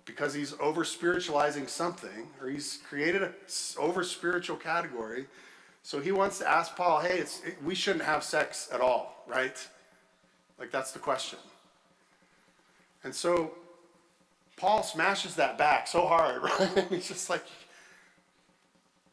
Because 0.07 0.33
he's 0.33 0.55
over 0.59 0.85
spiritualizing 0.85 1.67
something, 1.67 2.31
or 2.41 2.49
he's 2.49 2.79
created 2.89 3.23
a 3.23 3.33
over 3.79 4.03
spiritual 4.03 4.57
category. 4.57 5.27
So 5.83 6.01
he 6.01 6.13
wants 6.13 6.39
to 6.39 6.49
ask 6.49 6.75
Paul, 6.75 7.01
hey, 7.01 7.19
it's, 7.19 7.43
it, 7.45 7.63
we 7.63 7.75
shouldn't 7.75 8.05
have 8.05 8.25
sex 8.25 8.71
at 8.73 8.81
all, 8.81 9.25
right? 9.27 9.57
Like, 10.59 10.71
that's 10.71 10.93
the 10.93 10.99
question. 10.99 11.39
And 13.05 13.15
so 13.15 13.53
Paul 14.57 14.83
smashes 14.83 15.35
that 15.37 15.59
back 15.59 15.87
so 15.87 16.07
hard, 16.07 16.43
right? 16.59 16.87
He's 16.89 17.09
just 17.09 17.29
like, 17.29 17.45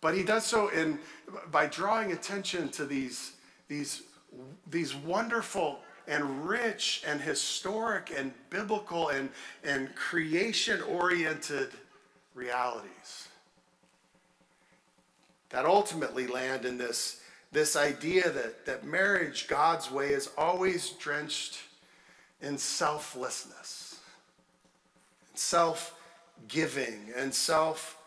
but 0.06 0.14
he 0.14 0.22
does 0.22 0.46
so 0.46 0.68
in 0.68 1.00
by 1.50 1.66
drawing 1.66 2.12
attention 2.12 2.70
to 2.70 2.86
these, 2.86 3.32
these, 3.68 4.04
these 4.70 4.94
wonderful 4.94 5.80
and 6.08 6.48
rich 6.48 7.04
and 7.08 7.20
historic 7.20 8.14
and 8.16 8.32
biblical 8.52 9.10
and, 9.10 9.32
and 9.64 9.96
creation 9.96 10.80
oriented 10.84 11.70
realities 12.36 13.30
that 15.50 15.66
ultimately 15.66 16.28
land 16.28 16.66
in 16.66 16.78
this, 16.78 17.22
this 17.52 17.76
idea 17.76 18.30
that, 18.30 18.64
that 18.68 18.84
marriage, 18.84 19.48
God's 19.48 19.90
way, 19.90 20.10
is 20.10 20.30
always 20.38 20.92
drenched 20.92 21.58
in 22.44 22.60
selflessness, 22.60 24.02
self 25.34 26.00
giving, 26.48 27.12
and 27.18 27.34
self 27.34 27.98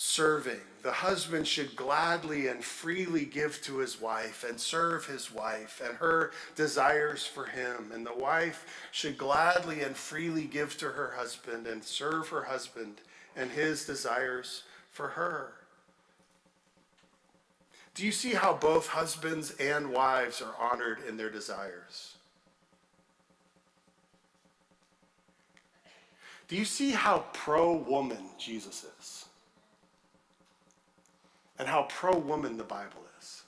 serving. 0.00 0.60
The 0.84 0.92
husband 0.92 1.48
should 1.48 1.74
gladly 1.74 2.46
and 2.46 2.62
freely 2.62 3.24
give 3.24 3.60
to 3.62 3.78
his 3.78 4.00
wife 4.00 4.44
and 4.48 4.60
serve 4.60 5.06
his 5.06 5.32
wife 5.32 5.82
and 5.84 5.96
her 5.96 6.30
desires 6.54 7.26
for 7.26 7.46
him. 7.46 7.90
And 7.92 8.06
the 8.06 8.14
wife 8.14 8.64
should 8.92 9.18
gladly 9.18 9.82
and 9.82 9.96
freely 9.96 10.44
give 10.44 10.78
to 10.78 10.90
her 10.90 11.14
husband 11.16 11.66
and 11.66 11.82
serve 11.82 12.28
her 12.28 12.44
husband 12.44 13.00
and 13.34 13.50
his 13.50 13.86
desires 13.86 14.62
for 14.92 15.08
her. 15.08 15.54
Do 17.96 18.06
you 18.06 18.12
see 18.12 18.34
how 18.34 18.54
both 18.54 18.86
husbands 18.86 19.50
and 19.58 19.90
wives 19.90 20.40
are 20.40 20.54
honored 20.60 20.98
in 21.08 21.16
their 21.16 21.28
desires? 21.28 22.14
Do 26.46 26.54
you 26.54 26.64
see 26.64 26.92
how 26.92 27.24
pro 27.32 27.74
woman 27.74 28.22
Jesus 28.38 28.86
is? 29.00 29.27
And 31.58 31.66
how 31.68 31.82
pro 31.82 32.16
woman 32.16 32.56
the 32.56 32.64
Bible 32.64 33.02
is? 33.18 33.42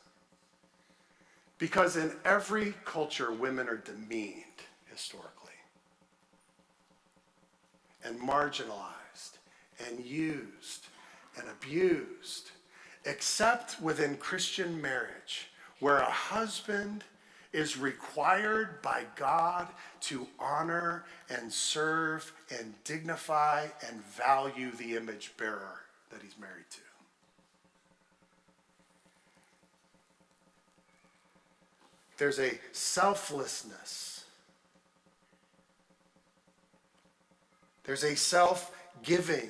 Because 1.58 1.96
in 1.96 2.12
every 2.24 2.74
culture, 2.84 3.32
women 3.32 3.68
are 3.68 3.76
demeaned 3.76 4.44
historically, 4.90 5.52
and 8.02 8.18
marginalized, 8.18 9.38
and 9.86 10.04
used, 10.04 10.86
and 11.36 11.46
abused, 11.48 12.50
except 13.04 13.80
within 13.80 14.16
Christian 14.16 14.80
marriage, 14.80 15.48
where 15.78 15.98
a 15.98 16.10
husband 16.10 17.04
is 17.52 17.76
required 17.76 18.80
by 18.82 19.04
God 19.16 19.68
to 20.00 20.26
honor 20.38 21.04
and 21.28 21.52
serve 21.52 22.32
and 22.58 22.74
dignify 22.84 23.66
and 23.86 24.02
value 24.04 24.70
the 24.72 24.96
image 24.96 25.32
bearer 25.36 25.80
that 26.10 26.22
he's 26.22 26.38
married 26.38 26.70
to. 26.70 26.89
There's 32.20 32.38
a 32.38 32.52
selflessness. 32.72 34.26
There's 37.84 38.04
a 38.04 38.14
self 38.14 38.76
giving. 39.02 39.48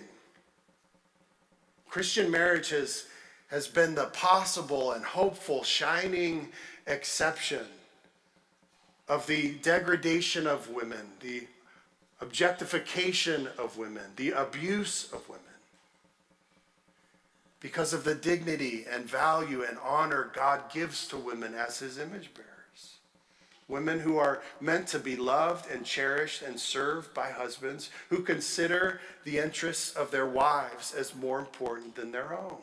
Christian 1.89 2.31
marriage 2.31 2.69
has, 2.69 3.07
has 3.49 3.67
been 3.67 3.97
the 3.97 4.05
possible 4.13 4.93
and 4.93 5.05
hopeful, 5.05 5.65
shining 5.65 6.51
exception 6.87 7.67
of 9.09 9.27
the 9.27 9.55
degradation 9.63 10.47
of 10.47 10.71
women, 10.71 11.09
the 11.19 11.49
objectification 12.21 13.49
of 13.59 13.79
women, 13.79 14.05
the 14.15 14.31
abuse 14.31 15.13
of 15.13 15.29
women. 15.29 15.43
Because 17.59 17.93
of 17.93 18.05
the 18.05 18.15
dignity 18.15 18.87
and 18.89 19.11
value 19.11 19.65
and 19.65 19.77
honor 19.83 20.31
God 20.33 20.73
gives 20.73 21.09
to 21.09 21.17
women 21.17 21.57
as 21.57 21.81
his 21.81 21.99
image 21.99 22.33
bearers. 22.33 22.60
Women 23.71 24.01
who 24.01 24.19
are 24.19 24.43
meant 24.61 24.89
to 24.89 24.99
be 24.99 25.17
loved 25.17 25.71
and 25.71 25.85
cherished 25.85 26.43
and 26.43 26.59
served 26.59 27.15
by 27.15 27.31
husbands 27.31 27.91
who 28.09 28.23
consider 28.23 29.01
the 29.25 29.39
interests 29.39 29.95
of 29.95 30.11
their 30.11 30.27
wives 30.27 30.93
as 30.93 31.15
more 31.15 31.39
important 31.39 31.95
than 31.95 32.13
their 32.13 32.37
own. 32.37 32.59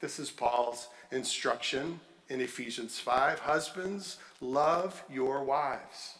This 0.00 0.18
is 0.18 0.30
Paul's 0.30 0.88
instruction 1.12 2.00
in 2.28 2.40
Ephesians 2.40 2.98
5. 2.98 3.40
Husbands, 3.40 4.16
love 4.40 5.04
your 5.10 5.44
wives 5.44 6.14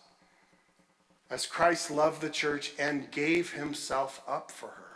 as 1.30 1.46
Christ 1.46 1.90
loved 1.90 2.20
the 2.20 2.30
church 2.30 2.72
and 2.78 3.10
gave 3.10 3.52
himself 3.52 4.22
up 4.28 4.50
for 4.50 4.68
her, 4.68 4.95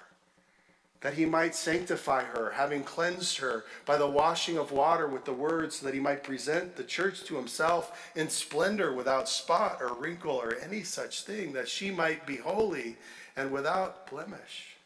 that 1.01 1.15
he 1.15 1.25
might 1.25 1.55
sanctify 1.55 2.23
her, 2.23 2.51
having 2.51 2.83
cleansed 2.83 3.39
her 3.39 3.65
by 3.87 3.97
the 3.97 4.07
washing 4.07 4.59
of 4.59 4.71
water 4.71 5.07
with 5.07 5.25
the 5.25 5.33
word, 5.33 5.73
so 5.73 5.87
that 5.87 5.95
he 5.95 6.01
might 6.01 6.23
present 6.23 6.77
the 6.77 6.85
church 6.85 7.25
to 7.25 7.37
himself 7.37 8.13
in 8.15 8.29
splendor, 8.29 8.93
without 8.93 9.29
spot 9.29 9.79
or 9.81 9.95
wrinkle 9.95 10.37
or 10.37 10.57
any 10.57 10.83
such 10.83 11.23
thing, 11.23 11.53
that 11.53 11.69
she 11.69 11.91
might 11.91 12.27
be 12.27 12.37
holy 12.37 12.97
and 13.37 13.51
without 13.51 14.11
blemish. 14.11 14.77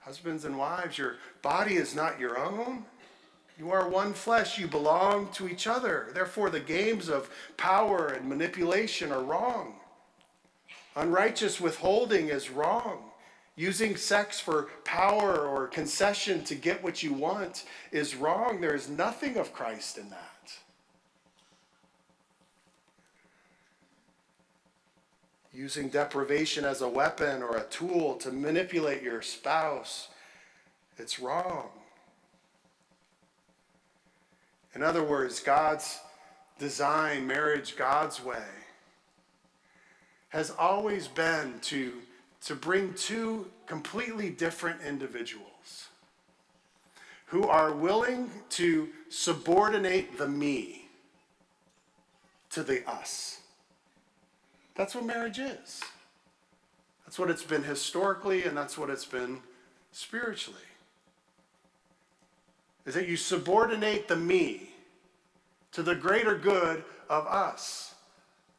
Husbands 0.00 0.44
and 0.44 0.58
wives, 0.58 0.98
your 0.98 1.16
body 1.42 1.74
is 1.74 1.94
not 1.94 2.18
your 2.18 2.38
own. 2.38 2.84
You 3.58 3.70
are 3.70 3.88
one 3.88 4.14
flesh. 4.14 4.58
You 4.58 4.66
belong 4.66 5.28
to 5.34 5.48
each 5.48 5.66
other. 5.66 6.08
Therefore, 6.14 6.50
the 6.50 6.58
games 6.58 7.08
of 7.08 7.30
power 7.56 8.08
and 8.08 8.28
manipulation 8.28 9.12
are 9.12 9.22
wrong. 9.22 9.74
Unrighteous 10.96 11.60
withholding 11.60 12.28
is 12.28 12.50
wrong. 12.50 13.11
Using 13.54 13.96
sex 13.96 14.40
for 14.40 14.70
power 14.84 15.46
or 15.46 15.66
concession 15.66 16.42
to 16.44 16.54
get 16.54 16.82
what 16.82 17.02
you 17.02 17.12
want 17.12 17.64
is 17.90 18.16
wrong. 18.16 18.60
There 18.60 18.74
is 18.74 18.88
nothing 18.88 19.36
of 19.36 19.52
Christ 19.52 19.98
in 19.98 20.08
that. 20.10 20.52
Using 25.52 25.88
deprivation 25.88 26.64
as 26.64 26.80
a 26.80 26.88
weapon 26.88 27.42
or 27.42 27.58
a 27.58 27.64
tool 27.64 28.14
to 28.16 28.32
manipulate 28.32 29.02
your 29.02 29.20
spouse, 29.20 30.08
it's 30.96 31.20
wrong. 31.20 31.68
In 34.74 34.82
other 34.82 35.02
words, 35.02 35.40
God's 35.40 36.00
design 36.58 37.26
marriage 37.26 37.76
God's 37.76 38.24
way 38.24 38.46
has 40.30 40.50
always 40.50 41.08
been 41.08 41.58
to, 41.60 41.92
to 42.44 42.54
bring 42.54 42.92
two 42.94 43.46
completely 43.66 44.30
different 44.30 44.80
individuals 44.82 45.88
who 47.26 47.48
are 47.48 47.72
willing 47.72 48.30
to 48.50 48.88
subordinate 49.08 50.18
the 50.18 50.28
me 50.28 50.88
to 52.50 52.62
the 52.62 52.88
us. 52.88 53.40
That's 54.74 54.94
what 54.94 55.06
marriage 55.06 55.38
is. 55.38 55.80
That's 57.04 57.18
what 57.18 57.30
it's 57.30 57.44
been 57.44 57.62
historically, 57.62 58.44
and 58.44 58.56
that's 58.56 58.76
what 58.76 58.90
it's 58.90 59.04
been 59.04 59.40
spiritually. 59.92 60.58
Is 62.84 62.94
that 62.94 63.08
you 63.08 63.16
subordinate 63.16 64.08
the 64.08 64.16
me 64.16 64.70
to 65.72 65.82
the 65.82 65.94
greater 65.94 66.36
good 66.36 66.84
of 67.08 67.26
us. 67.26 67.94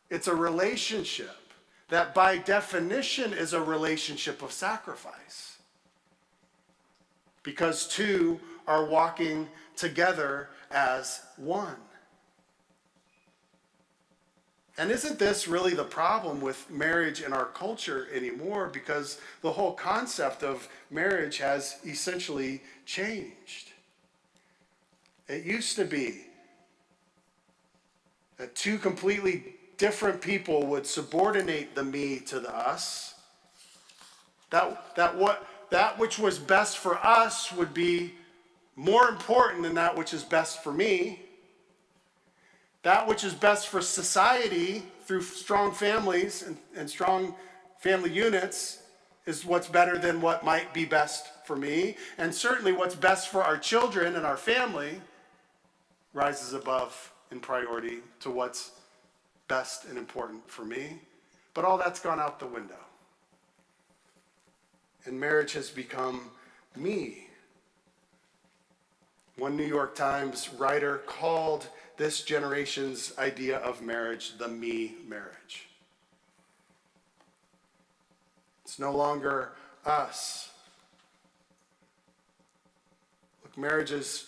It's 0.10 0.28
a 0.28 0.36
relationship 0.36 1.36
that, 1.94 2.16
by 2.16 2.38
definition, 2.38 3.34
is 3.34 3.54
a 3.54 3.62
relationship 3.62 4.42
of 4.42 4.52
sacrifice. 4.52 5.58
Because 7.44 7.88
two 7.88 8.40
are 8.68 8.86
walking 8.86 9.48
together 9.76 10.50
as 10.72 11.22
one. 11.38 11.76
And 14.78 14.90
isn't 14.90 15.20
this 15.20 15.48
really 15.48 15.76
the 15.76 15.84
problem 15.84 16.42
with 16.42 16.68
marriage 16.72 17.22
in 17.22 17.32
our 17.32 17.46
culture 17.46 18.08
anymore? 18.12 18.70
Because 18.74 19.22
the 19.42 19.52
whole 19.52 19.74
concept 19.74 20.42
of 20.42 20.68
marriage 20.90 21.38
has 21.38 21.78
essentially 21.86 22.64
changed. 22.86 23.72
It 25.28 25.44
used 25.44 25.76
to 25.76 25.86
be 25.86 26.26
that 28.38 28.56
two 28.56 28.80
completely 28.80 29.53
different 29.78 30.22
people 30.22 30.66
would 30.68 30.86
subordinate 30.86 31.76
the 31.76 31.84
me 31.84 32.20
to 32.20 32.40
the 32.40 32.56
us. 32.56 33.16
That, 34.50 34.96
that, 34.96 35.18
what, 35.18 35.48
that 35.72 35.98
which 35.98 36.20
was 36.20 36.38
best 36.38 36.78
for 36.78 36.98
us 36.98 37.52
would 37.52 37.74
be 37.74 38.14
more 38.76 39.08
important 39.10 39.64
than 39.64 39.76
that 39.76 39.96
which 39.98 40.14
is 40.14 40.24
best 40.24 40.64
for 40.64 40.72
me. 40.72 41.22
That 42.84 43.08
which 43.08 43.24
is 43.24 43.34
best 43.34 43.70
for 43.70 43.82
society 43.82 44.84
through 45.06 45.22
strong 45.22 45.72
families 45.72 46.44
and, 46.44 46.58
and 46.76 46.90
strong 46.90 47.36
family 47.80 48.12
units 48.12 48.84
is 49.26 49.46
what's 49.46 49.68
better 49.68 49.98
than 49.98 50.22
what 50.22 50.44
might 50.44 50.74
be 50.74 50.86
best 50.86 51.28
for 51.46 51.56
me. 51.56 51.96
And 52.18 52.34
certainly 52.34 52.72
what's 52.72 52.96
best 52.96 53.30
for 53.30 53.44
our 53.44 53.58
children 53.58 54.16
and 54.16 54.26
our 54.26 54.38
family 54.38 55.02
rises 56.14 56.54
above 56.54 57.12
in 57.32 57.40
priority 57.40 58.00
to 58.20 58.30
what's 58.30 58.72
best 59.48 59.86
and 59.86 59.98
important 59.98 60.50
for 60.50 60.66
me. 60.66 61.00
But 61.54 61.66
all 61.66 61.78
that's 61.78 62.00
gone 62.00 62.20
out 62.20 62.40
the 62.40 62.48
window. 62.48 62.76
And 65.06 65.20
marriage 65.20 65.54
has 65.54 65.70
become 65.70 66.32
me. 66.76 67.28
One 69.38 69.58
New 69.58 69.66
York 69.66 69.96
Times 69.96 70.50
writer 70.58 71.00
called 71.06 71.68
this 71.98 72.24
generation's 72.24 73.14
idea 73.18 73.58
of 73.58 73.82
marriage 73.82 74.38
the 74.38 74.48
me 74.48 74.96
marriage. 75.08 75.68
It's 78.64 78.80
no 78.80 78.92
longer 78.92 79.54
us. 79.86 80.52
Look, 83.44 83.58
marriage 83.58 83.92
is 83.92 84.28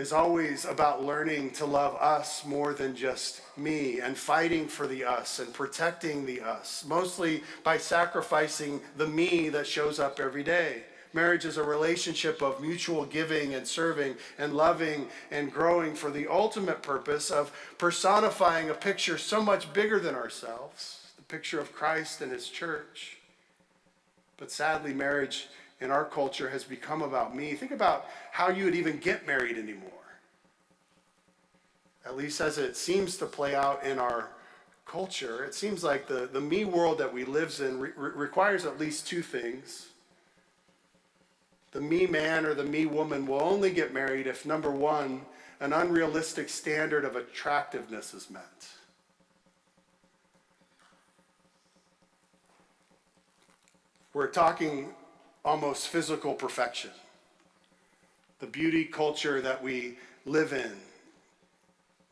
is 0.00 0.14
always 0.14 0.64
about 0.64 1.04
learning 1.04 1.50
to 1.50 1.66
love 1.66 1.94
us 1.96 2.46
more 2.46 2.72
than 2.72 2.96
just 2.96 3.42
me 3.58 4.00
and 4.00 4.16
fighting 4.16 4.66
for 4.66 4.86
the 4.86 5.04
us 5.04 5.38
and 5.38 5.52
protecting 5.52 6.24
the 6.24 6.40
us, 6.40 6.86
mostly 6.88 7.42
by 7.62 7.76
sacrificing 7.76 8.80
the 8.96 9.06
me 9.06 9.50
that 9.50 9.66
shows 9.66 10.00
up 10.00 10.18
every 10.18 10.42
day. 10.42 10.82
Marriage 11.12 11.44
is 11.44 11.58
a 11.58 11.62
relationship 11.62 12.40
of 12.40 12.62
mutual 12.62 13.04
giving 13.04 13.54
and 13.54 13.66
serving 13.66 14.14
and 14.38 14.54
loving 14.54 15.06
and 15.30 15.52
growing 15.52 15.94
for 15.94 16.10
the 16.10 16.26
ultimate 16.26 16.82
purpose 16.82 17.30
of 17.30 17.52
personifying 17.76 18.70
a 18.70 18.74
picture 18.74 19.18
so 19.18 19.42
much 19.42 19.70
bigger 19.74 20.00
than 20.00 20.14
ourselves 20.14 21.12
the 21.16 21.22
picture 21.24 21.60
of 21.60 21.74
Christ 21.74 22.22
and 22.22 22.32
His 22.32 22.48
church. 22.48 23.18
But 24.38 24.50
sadly, 24.50 24.94
marriage 24.94 25.48
in 25.80 25.90
our 25.90 26.04
culture 26.04 26.50
has 26.50 26.64
become 26.64 27.02
about 27.02 27.34
me. 27.34 27.54
Think 27.54 27.72
about 27.72 28.06
how 28.32 28.48
you 28.48 28.64
would 28.64 28.74
even 28.74 28.98
get 28.98 29.26
married 29.26 29.56
anymore. 29.56 29.90
At 32.04 32.16
least 32.16 32.40
as 32.40 32.58
it 32.58 32.76
seems 32.76 33.16
to 33.18 33.26
play 33.26 33.54
out 33.54 33.84
in 33.84 33.98
our 33.98 34.28
culture, 34.86 35.44
it 35.44 35.54
seems 35.54 35.84
like 35.84 36.06
the, 36.06 36.28
the 36.32 36.40
me 36.40 36.64
world 36.64 36.98
that 36.98 37.12
we 37.12 37.24
live 37.24 37.58
in 37.60 37.78
re- 37.78 37.92
requires 37.96 38.66
at 38.66 38.78
least 38.78 39.06
two 39.06 39.22
things. 39.22 39.88
The 41.72 41.80
me 41.80 42.06
man 42.06 42.44
or 42.44 42.54
the 42.54 42.64
me 42.64 42.86
woman 42.86 43.26
will 43.26 43.42
only 43.42 43.70
get 43.70 43.94
married 43.94 44.26
if, 44.26 44.44
number 44.44 44.70
one, 44.70 45.22
an 45.60 45.72
unrealistic 45.72 46.48
standard 46.48 47.04
of 47.04 47.16
attractiveness 47.16 48.12
is 48.14 48.30
met. 48.30 48.66
We're 54.12 54.26
talking 54.26 54.88
almost 55.44 55.88
physical 55.88 56.34
perfection. 56.34 56.90
The 58.40 58.46
beauty 58.46 58.84
culture 58.84 59.40
that 59.40 59.62
we 59.62 59.98
live 60.24 60.52
in 60.52 60.72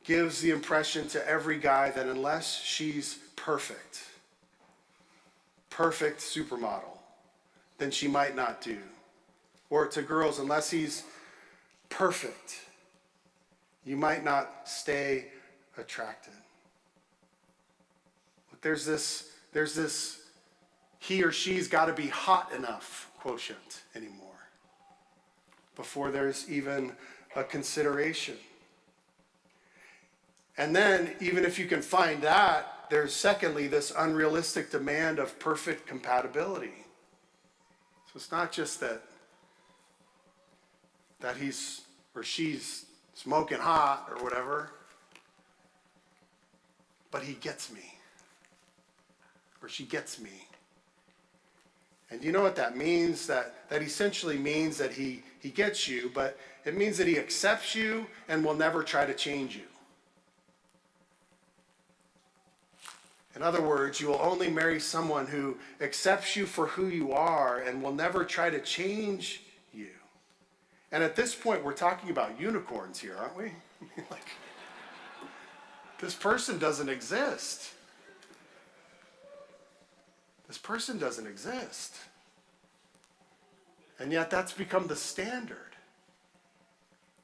gives 0.04 0.40
the 0.40 0.50
impression 0.50 1.08
to 1.08 1.28
every 1.28 1.58
guy 1.58 1.90
that 1.90 2.06
unless 2.06 2.62
she's 2.62 3.18
perfect, 3.36 4.04
perfect 5.70 6.20
supermodel, 6.20 6.98
then 7.78 7.90
she 7.90 8.08
might 8.08 8.34
not 8.34 8.60
do. 8.60 8.78
Or 9.70 9.86
to 9.86 10.02
girls, 10.02 10.38
unless 10.38 10.70
he's 10.70 11.02
perfect, 11.90 12.60
you 13.84 13.96
might 13.96 14.24
not 14.24 14.50
stay 14.64 15.26
attracted. 15.76 16.32
Look, 18.50 18.62
there's 18.62 18.86
this, 18.86 19.30
there's 19.52 19.74
this 19.74 20.22
he 20.98 21.22
or 21.22 21.32
she's 21.32 21.68
got 21.68 21.86
to 21.86 21.92
be 21.92 22.08
hot 22.08 22.52
enough 22.52 23.07
quotient 23.20 23.83
anymore 23.94 24.48
before 25.76 26.11
there's 26.11 26.50
even 26.50 26.92
a 27.37 27.44
consideration. 27.44 28.37
And 30.57 30.74
then, 30.74 31.14
even 31.20 31.44
if 31.44 31.59
you 31.59 31.66
can 31.66 31.83
find 31.83 32.20
that, 32.22 32.87
there's 32.90 33.14
secondly 33.14 33.68
this 33.68 33.92
unrealistic 33.96 34.70
demand 34.70 35.20
of 35.20 35.38
perfect 35.38 35.87
compatibility. 35.87 36.85
So 38.07 38.12
it's 38.16 38.33
not 38.33 38.50
just 38.50 38.81
that 38.81 39.02
that 41.20 41.37
he's 41.37 41.83
or 42.14 42.22
she's 42.22 42.87
smoking 43.14 43.59
hot 43.59 44.09
or 44.11 44.22
whatever, 44.22 44.70
but 47.11 47.22
he 47.22 47.35
gets 47.35 47.72
me. 47.72 47.94
Or 49.62 49.68
she 49.68 49.85
gets 49.85 50.20
me. 50.20 50.47
And 52.10 52.22
you 52.24 52.32
know 52.32 52.42
what 52.42 52.56
that 52.56 52.76
means? 52.76 53.26
That, 53.26 53.68
that 53.68 53.82
essentially 53.82 54.38
means 54.38 54.78
that 54.78 54.92
he, 54.92 55.22
he 55.40 55.50
gets 55.50 55.86
you, 55.86 56.10
but 56.14 56.38
it 56.64 56.76
means 56.76 56.96
that 56.98 57.06
he 57.06 57.18
accepts 57.18 57.74
you 57.74 58.06
and 58.28 58.44
will 58.44 58.54
never 58.54 58.82
try 58.82 59.04
to 59.04 59.14
change 59.14 59.56
you. 59.56 59.62
In 63.36 63.42
other 63.42 63.62
words, 63.62 64.00
you 64.00 64.08
will 64.08 64.20
only 64.20 64.50
marry 64.50 64.80
someone 64.80 65.26
who 65.26 65.58
accepts 65.80 66.34
you 66.34 66.44
for 66.44 66.66
who 66.66 66.88
you 66.88 67.12
are 67.12 67.60
and 67.60 67.82
will 67.82 67.94
never 67.94 68.24
try 68.24 68.50
to 68.50 68.60
change 68.60 69.42
you. 69.72 69.90
And 70.90 71.04
at 71.04 71.14
this 71.14 71.34
point, 71.34 71.62
we're 71.62 71.72
talking 71.72 72.10
about 72.10 72.40
unicorns 72.40 72.98
here, 72.98 73.16
aren't 73.16 73.36
we? 73.36 73.52
like, 74.10 74.26
this 76.00 76.14
person 76.14 76.58
doesn't 76.58 76.88
exist. 76.88 77.74
This 80.48 80.58
person 80.58 80.98
doesn't 80.98 81.26
exist. 81.26 81.94
And 83.98 84.11
yet, 84.11 84.30
that's 84.30 84.52
become 84.52 84.87
the 84.87 84.96
standard 84.96 85.76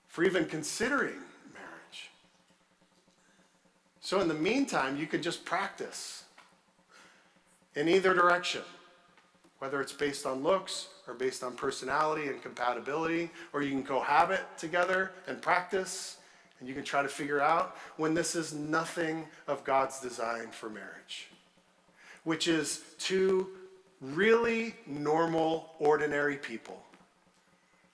for 0.08 0.24
even 0.24 0.44
considering 0.44 1.20
marriage. 1.52 2.10
So, 4.00 4.20
in 4.20 4.28
the 4.28 4.34
meantime, 4.34 4.96
you 4.96 5.06
can 5.06 5.22
just 5.22 5.44
practice 5.44 6.24
in 7.74 7.88
either 7.88 8.12
direction, 8.12 8.62
whether 9.58 9.80
it's 9.80 9.92
based 9.92 10.26
on 10.26 10.42
looks 10.42 10.88
or 11.08 11.14
based 11.14 11.42
on 11.42 11.54
personality 11.54 12.28
and 12.28 12.42
compatibility, 12.42 13.30
or 13.52 13.62
you 13.62 13.70
can 13.70 13.82
cohabit 13.82 14.42
together 14.58 15.12
and 15.26 15.40
practice, 15.40 16.18
and 16.58 16.68
you 16.68 16.74
can 16.74 16.84
try 16.84 17.02
to 17.02 17.08
figure 17.08 17.40
out 17.40 17.76
when 17.96 18.14
this 18.14 18.36
is 18.36 18.52
nothing 18.52 19.24
of 19.46 19.64
God's 19.64 20.00
design 20.00 20.48
for 20.50 20.68
marriage 20.68 21.28
which 22.24 22.48
is 22.48 22.82
two 22.98 23.48
really 24.00 24.74
normal, 24.86 25.70
ordinary 25.78 26.36
people. 26.36 26.82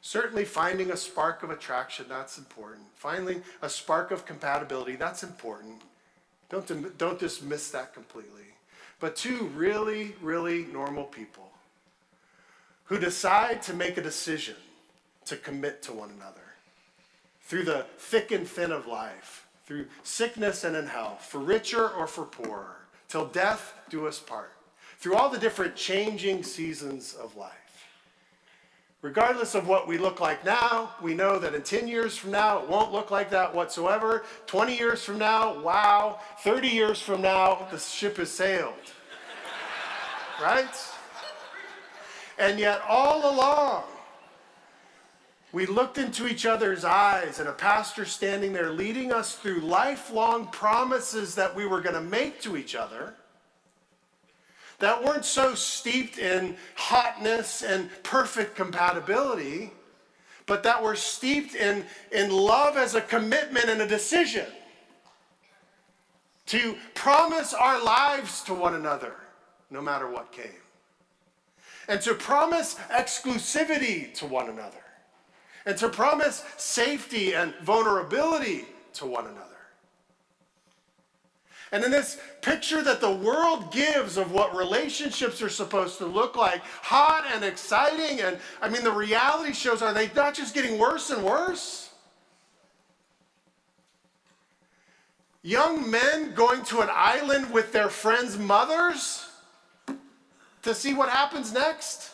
Certainly, 0.00 0.46
finding 0.46 0.90
a 0.90 0.96
spark 0.96 1.42
of 1.42 1.50
attraction, 1.50 2.06
that's 2.08 2.38
important. 2.38 2.82
Finding 2.94 3.42
a 3.60 3.68
spark 3.68 4.10
of 4.10 4.24
compatibility, 4.24 4.96
that's 4.96 5.22
important. 5.22 5.82
Don't, 6.48 6.98
don't 6.98 7.18
dismiss 7.18 7.70
that 7.70 7.92
completely. 7.92 8.46
but 9.00 9.16
two 9.16 9.50
really, 9.56 10.14
really 10.20 10.66
normal 10.66 11.04
people 11.04 11.50
who 12.84 12.98
decide 12.98 13.62
to 13.62 13.74
make 13.74 13.96
a 13.96 14.02
decision 14.02 14.56
to 15.24 15.36
commit 15.36 15.82
to 15.82 15.92
one 15.92 16.10
another 16.10 16.40
through 17.42 17.64
the 17.64 17.86
thick 17.98 18.30
and 18.30 18.46
thin 18.46 18.70
of 18.70 18.86
life, 18.86 19.46
through 19.64 19.86
sickness 20.02 20.64
and 20.64 20.76
in 20.76 20.86
health, 20.86 21.24
for 21.24 21.38
richer 21.38 21.88
or 21.88 22.06
for 22.06 22.24
poorer, 22.24 22.79
till 23.10 23.26
death 23.26 23.74
do 23.90 24.06
us 24.06 24.20
part, 24.20 24.52
through 24.98 25.16
all 25.16 25.28
the 25.28 25.38
different 25.38 25.74
changing 25.74 26.42
seasons 26.42 27.14
of 27.20 27.36
life. 27.36 27.54
Regardless 29.02 29.54
of 29.54 29.66
what 29.66 29.88
we 29.88 29.96
look 29.96 30.20
like 30.20 30.44
now, 30.44 30.90
we 31.02 31.14
know 31.14 31.38
that 31.38 31.54
in 31.54 31.62
10 31.62 31.88
years 31.88 32.16
from 32.16 32.30
now, 32.30 32.58
it 32.62 32.68
won't 32.68 32.92
look 32.92 33.10
like 33.10 33.30
that 33.30 33.54
whatsoever. 33.54 34.24
20 34.46 34.76
years 34.76 35.02
from 35.02 35.18
now, 35.18 35.58
wow. 35.60 36.20
30 36.40 36.68
years 36.68 37.00
from 37.00 37.22
now, 37.22 37.66
the 37.70 37.78
ship 37.78 38.18
has 38.18 38.30
sailed. 38.30 38.74
right? 40.42 40.68
And 42.38 42.58
yet, 42.58 42.82
all 42.86 43.34
along, 43.34 43.84
we 45.52 45.66
looked 45.66 45.98
into 45.98 46.28
each 46.28 46.46
other's 46.46 46.84
eyes, 46.84 47.40
and 47.40 47.48
a 47.48 47.52
pastor 47.52 48.04
standing 48.04 48.52
there 48.52 48.70
leading 48.70 49.12
us 49.12 49.34
through 49.34 49.60
lifelong 49.60 50.46
promises 50.48 51.34
that 51.34 51.54
we 51.54 51.66
were 51.66 51.80
going 51.80 51.94
to 51.94 52.00
make 52.00 52.40
to 52.42 52.56
each 52.56 52.74
other 52.74 53.14
that 54.80 55.04
weren't 55.04 55.24
so 55.24 55.54
steeped 55.54 56.18
in 56.18 56.56
hotness 56.74 57.62
and 57.62 57.88
perfect 58.02 58.56
compatibility, 58.56 59.70
but 60.46 60.62
that 60.62 60.82
were 60.82 60.96
steeped 60.96 61.54
in, 61.54 61.84
in 62.12 62.30
love 62.30 62.76
as 62.76 62.94
a 62.94 63.00
commitment 63.00 63.66
and 63.66 63.82
a 63.82 63.86
decision 63.86 64.46
to 66.46 66.76
promise 66.94 67.54
our 67.54 67.82
lives 67.84 68.42
to 68.42 68.54
one 68.54 68.74
another 68.74 69.14
no 69.70 69.80
matter 69.80 70.10
what 70.10 70.32
came, 70.32 70.50
and 71.86 72.00
to 72.00 72.12
promise 72.14 72.74
exclusivity 72.90 74.12
to 74.14 74.26
one 74.26 74.48
another, 74.48 74.82
and 75.66 75.76
to 75.78 75.88
promise 75.88 76.44
safety 76.56 77.34
and 77.34 77.54
vulnerability 77.56 78.64
to 78.94 79.06
one 79.06 79.26
another. 79.26 79.46
And 81.72 81.84
in 81.84 81.90
this 81.90 82.18
picture 82.42 82.82
that 82.82 83.00
the 83.00 83.10
world 83.10 83.70
gives 83.70 84.16
of 84.16 84.32
what 84.32 84.56
relationships 84.56 85.40
are 85.40 85.48
supposed 85.48 85.98
to 85.98 86.06
look 86.06 86.34
like, 86.34 86.62
hot 86.64 87.24
and 87.32 87.44
exciting, 87.44 88.20
and 88.20 88.38
I 88.60 88.68
mean, 88.68 88.82
the 88.82 88.90
reality 88.90 89.52
shows 89.52 89.80
are 89.80 89.94
they 89.94 90.10
not 90.14 90.34
just 90.34 90.52
getting 90.52 90.78
worse 90.78 91.10
and 91.10 91.24
worse? 91.24 91.90
Young 95.42 95.88
men 95.90 96.34
going 96.34 96.64
to 96.64 96.80
an 96.80 96.88
island 96.92 97.52
with 97.52 97.72
their 97.72 97.88
friends' 97.88 98.36
mothers 98.36 99.26
to 100.62 100.74
see 100.74 100.92
what 100.92 101.08
happens 101.08 101.52
next? 101.52 102.10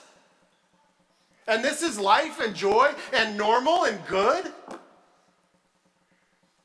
And 1.48 1.64
this 1.64 1.82
is 1.82 1.98
life 1.98 2.40
and 2.40 2.54
joy 2.54 2.92
and 3.12 3.36
normal 3.36 3.84
and 3.84 4.04
good? 4.06 4.52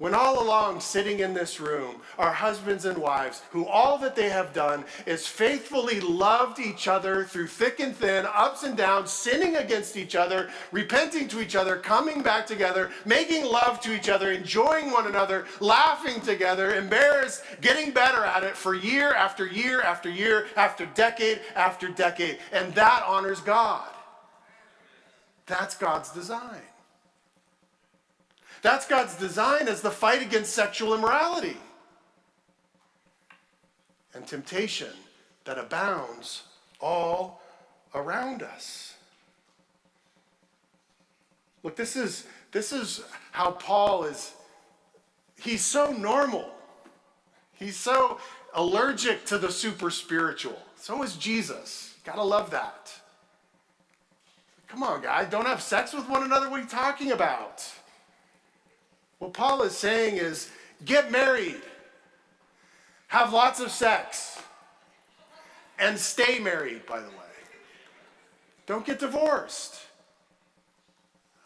When 0.01 0.15
all 0.15 0.41
along, 0.41 0.79
sitting 0.79 1.19
in 1.19 1.35
this 1.35 1.59
room, 1.59 1.97
are 2.17 2.33
husbands 2.33 2.85
and 2.85 2.97
wives 2.97 3.43
who 3.51 3.67
all 3.67 3.99
that 3.99 4.15
they 4.15 4.29
have 4.29 4.51
done 4.51 4.83
is 5.05 5.27
faithfully 5.27 5.99
loved 5.99 6.57
each 6.57 6.87
other 6.87 7.23
through 7.23 7.45
thick 7.45 7.79
and 7.79 7.95
thin, 7.95 8.25
ups 8.33 8.63
and 8.63 8.75
downs, 8.75 9.11
sinning 9.11 9.57
against 9.57 9.95
each 9.95 10.15
other, 10.15 10.49
repenting 10.71 11.27
to 11.27 11.39
each 11.39 11.55
other, 11.55 11.77
coming 11.77 12.23
back 12.23 12.47
together, 12.47 12.89
making 13.05 13.45
love 13.45 13.79
to 13.81 13.95
each 13.95 14.09
other, 14.09 14.31
enjoying 14.31 14.89
one 14.89 15.05
another, 15.05 15.45
laughing 15.59 16.19
together, 16.21 16.73
embarrassed, 16.73 17.43
getting 17.61 17.91
better 17.91 18.25
at 18.25 18.43
it 18.43 18.57
for 18.57 18.73
year 18.73 19.13
after 19.13 19.45
year 19.45 19.83
after 19.83 20.09
year, 20.09 20.47
after 20.57 20.87
decade 20.87 21.41
after 21.55 21.89
decade. 21.89 22.39
And 22.51 22.73
that 22.73 23.03
honors 23.05 23.39
God. 23.39 23.87
That's 25.45 25.75
God's 25.75 26.11
design. 26.11 26.61
That's 28.61 28.87
God's 28.87 29.15
design 29.15 29.67
as 29.67 29.81
the 29.81 29.91
fight 29.91 30.21
against 30.21 30.53
sexual 30.53 30.93
immorality 30.93 31.57
and 34.13 34.25
temptation 34.27 34.91
that 35.45 35.57
abounds 35.57 36.43
all 36.79 37.41
around 37.95 38.43
us. 38.43 38.95
Look, 41.63 41.75
this 41.75 41.95
is, 41.95 42.25
this 42.51 42.71
is 42.71 43.03
how 43.31 43.51
Paul 43.51 44.05
is. 44.05 44.33
He's 45.39 45.61
so 45.61 45.91
normal. 45.91 46.49
He's 47.53 47.77
so 47.77 48.19
allergic 48.53 49.25
to 49.27 49.37
the 49.37 49.51
super 49.51 49.89
spiritual. 49.89 50.59
So 50.75 51.03
is 51.03 51.15
Jesus. 51.15 51.95
Gotta 52.03 52.23
love 52.23 52.49
that. 52.51 52.80
Come 54.71 54.83
on, 54.83 55.01
guys, 55.01 55.29
don't 55.29 55.45
have 55.45 55.61
sex 55.61 55.91
with 55.91 56.07
one 56.07 56.23
another. 56.23 56.49
What 56.49 56.61
are 56.61 56.63
you 56.63 56.69
talking 56.69 57.11
about? 57.11 57.69
What 59.19 59.33
Paul 59.33 59.63
is 59.63 59.77
saying 59.77 60.15
is 60.15 60.49
get 60.85 61.11
married, 61.11 61.61
have 63.07 63.33
lots 63.33 63.59
of 63.59 63.69
sex, 63.69 64.41
and 65.77 65.99
stay 65.99 66.39
married, 66.39 66.85
by 66.85 67.01
the 67.01 67.09
way. 67.09 67.15
Don't 68.65 68.85
get 68.85 68.99
divorced. 68.99 69.75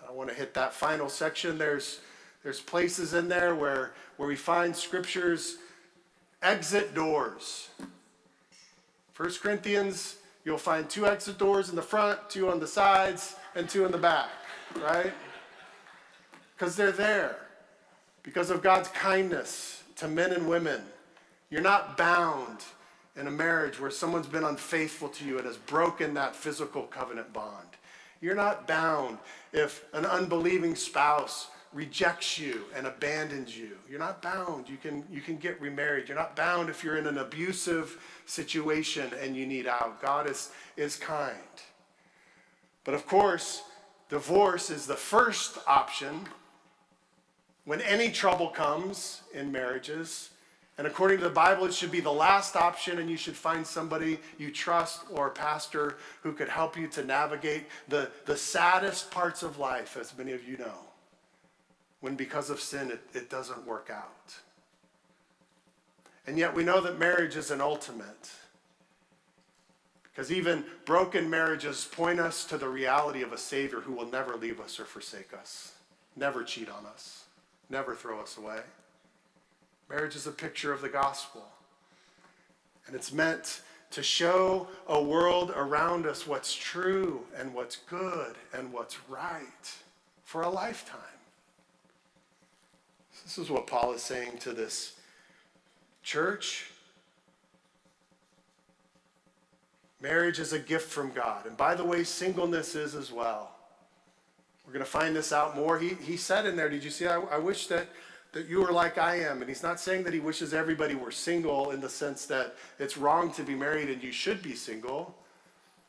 I 0.08 0.12
want 0.12 0.30
to 0.30 0.36
hit 0.36 0.54
that 0.54 0.72
final 0.72 1.10
section. 1.10 1.58
There's, 1.58 2.02
there's 2.44 2.60
places 2.60 3.16
in 3.16 3.28
there 3.28 3.56
where, 3.56 3.94
where 4.18 4.30
we 4.30 4.36
find 4.36 4.76
scriptures 4.76 5.58
exit 6.44 6.94
doors. 6.94 7.70
First 9.14 9.42
Corinthians, 9.42 10.18
you'll 10.46 10.58
find 10.58 10.90
two 10.90 11.06
exit 11.06 11.38
doors 11.38 11.70
in 11.70 11.76
the 11.76 11.82
front, 11.82 12.20
two 12.30 12.50
on 12.50 12.60
the 12.60 12.68
sides, 12.68 13.36
and 13.56 13.68
two 13.68 13.84
in 13.86 13.92
the 13.92 13.98
back, 13.98 14.30
right? 14.82 15.12
Because 16.56 16.76
they're 16.76 16.92
there 16.92 17.38
because 18.26 18.50
of 18.50 18.64
God's 18.64 18.88
kindness 18.90 19.84
to 19.98 20.08
men 20.08 20.32
and 20.32 20.48
women. 20.48 20.82
You're 21.52 21.62
not 21.62 21.96
bound 21.96 22.60
in 23.16 23.28
a 23.28 23.32
marriage 23.32 23.80
where 23.80 23.92
someone's 23.92 24.28
been 24.28 24.44
unfaithful 24.44 25.10
to 25.10 25.26
you 25.26 25.38
and 25.38 25.46
has 25.46 25.58
broken 25.58 26.16
that 26.16 26.36
physical 26.36 26.84
covenant 26.84 27.32
bond. 27.32 27.68
You're 28.22 28.36
not 28.36 28.68
bound 28.68 29.20
if 29.54 29.86
an 29.94 30.06
unbelieving 30.06 30.76
spouse 30.76 31.50
rejects 31.76 32.40
you 32.40 32.64
and 32.74 32.88
abandons 32.88 33.56
you. 33.56 33.72
You're 33.90 34.00
not 34.00 34.22
bound. 34.22 34.70
You 34.70 34.78
can, 34.78 35.04
you 35.12 35.20
can 35.20 35.36
get 35.36 35.60
remarried. 35.60 36.08
You're 36.08 36.18
not 36.18 36.36
bound 36.36 36.70
if 36.70 36.84
you're 36.84 36.96
in 36.96 37.06
an 37.06 37.18
abusive 37.18 38.02
situation 38.26 39.12
and 39.22 39.36
you 39.36 39.46
need 39.46 39.68
out. 39.68 40.02
God 40.02 40.28
is, 40.30 40.52
is 40.78 40.96
kind. 40.96 41.36
But 42.86 42.94
of 42.94 43.06
course, 43.06 43.64
divorce 44.08 44.70
is 44.70 44.88
the 44.88 44.96
first 44.96 45.58
option 45.68 46.22
when 47.66 47.82
any 47.82 48.10
trouble 48.10 48.48
comes 48.48 49.22
in 49.34 49.52
marriages. 49.52 50.30
And 50.78 50.88
according 50.88 51.18
to 51.18 51.26
the 51.26 51.30
Bible, 51.30 51.66
it 51.66 51.74
should 51.74 51.92
be 51.92 52.02
the 52.02 52.12
last 52.12 52.56
option, 52.56 53.00
and 53.00 53.10
you 53.10 53.18
should 53.18 53.36
find 53.36 53.68
somebody 53.68 54.20
you 54.38 54.50
trust 54.50 55.02
or 55.12 55.28
a 55.28 55.32
pastor 55.32 55.98
who 56.22 56.32
could 56.32 56.50
help 56.50 56.78
you 56.78 56.88
to 56.88 57.04
navigate 57.04 57.64
the, 57.90 58.10
the 58.26 58.38
saddest 58.38 59.12
parts 59.12 59.44
of 59.44 59.58
life, 59.58 59.98
as 60.00 60.18
many 60.18 60.32
of 60.32 60.48
you 60.48 60.58
know, 60.58 60.86
when 62.02 62.16
because 62.16 62.50
of 62.50 62.60
sin 62.60 62.92
it, 62.92 63.02
it 63.14 63.30
doesn't 63.30 63.66
work 63.66 63.90
out. 63.94 64.36
And 66.28 66.38
yet 66.38 66.56
we 66.56 66.64
know 66.64 66.82
that 66.82 67.00
marriage 67.00 67.36
is 67.36 67.52
an 67.52 67.62
ultimate. 67.62 68.32
Because 70.04 70.32
even 70.32 70.64
broken 70.86 71.30
marriages 71.30 71.88
point 71.92 72.20
us 72.20 72.46
to 72.46 72.58
the 72.58 72.70
reality 72.70 73.22
of 73.22 73.34
a 73.34 73.38
Savior 73.38 73.82
who 73.82 73.94
will 73.94 74.10
never 74.10 74.36
leave 74.36 74.60
us 74.60 74.80
or 74.80 74.86
forsake 74.86 75.34
us, 75.34 75.74
never 76.16 76.44
cheat 76.44 76.70
on 76.70 76.86
us 76.86 77.26
never 77.70 77.96
throw 77.96 78.20
us 78.22 78.38
away. 78.38 78.60
Marriage 79.90 80.16
is 80.16 80.28
a 80.28 80.32
picture 80.32 80.72
of 80.72 80.82
the 80.82 80.90
gospel. 80.90 81.46
And 82.88 82.96
it's 82.96 83.12
meant 83.12 83.62
to 83.92 84.04
show 84.04 84.68
a 84.88 85.02
world 85.02 85.52
around 85.56 86.06
us 86.06 86.28
what's 86.28 86.54
true 86.54 87.22
and 87.38 87.54
what's 87.54 87.78
good 87.78 88.36
and 88.54 88.72
what's 88.72 88.98
right 89.10 89.74
for 90.24 90.42
a 90.42 90.50
lifetime. 90.50 91.00
This 93.26 93.40
is 93.40 93.50
what 93.50 93.66
Paul 93.66 93.92
is 93.94 94.04
saying 94.04 94.38
to 94.42 94.54
this 94.54 94.94
church. 96.04 96.68
Marriage 100.00 100.40
is 100.40 100.54
a 100.54 100.60
gift 100.60 100.92
from 100.92 101.12
God. 101.12 101.48
And 101.48 101.58
by 101.58 101.74
the 101.74 101.84
way, 101.84 102.04
singleness 102.04 102.76
is 102.76 102.94
as 102.94 103.12
well. 103.12 103.52
We're 104.66 104.74
going 104.74 104.86
to 104.86 104.90
find 104.90 105.16
this 105.16 105.34
out 105.34 105.56
more. 105.56 105.80
He, 105.80 105.96
he 105.96 106.18
said 106.18 106.46
in 106.46 106.56
there, 106.56 106.70
Did 106.70 106.84
you 106.84 106.92
see? 106.92 107.08
I, 107.08 107.20
I 107.20 107.40
wish 107.40 107.66
that, 107.68 107.88
that 108.32 108.48
you 108.48 108.62
were 108.62 108.72
like 108.72 109.00
I 109.00 109.22
am. 109.22 109.42
And 109.42 109.50
he's 109.50 109.64
not 109.64 109.80
saying 109.80 110.04
that 110.04 110.14
he 110.14 110.20
wishes 110.20 110.54
everybody 110.54 110.94
were 110.94 111.12
single 111.12 111.72
in 111.72 111.82
the 111.82 111.90
sense 111.90 112.28
that 112.28 112.56
it's 112.78 112.96
wrong 112.96 113.34
to 113.34 113.44
be 113.44 113.56
married 113.56 113.90
and 113.90 114.04
you 114.04 114.12
should 114.12 114.44
be 114.44 114.54
single. 114.54 115.16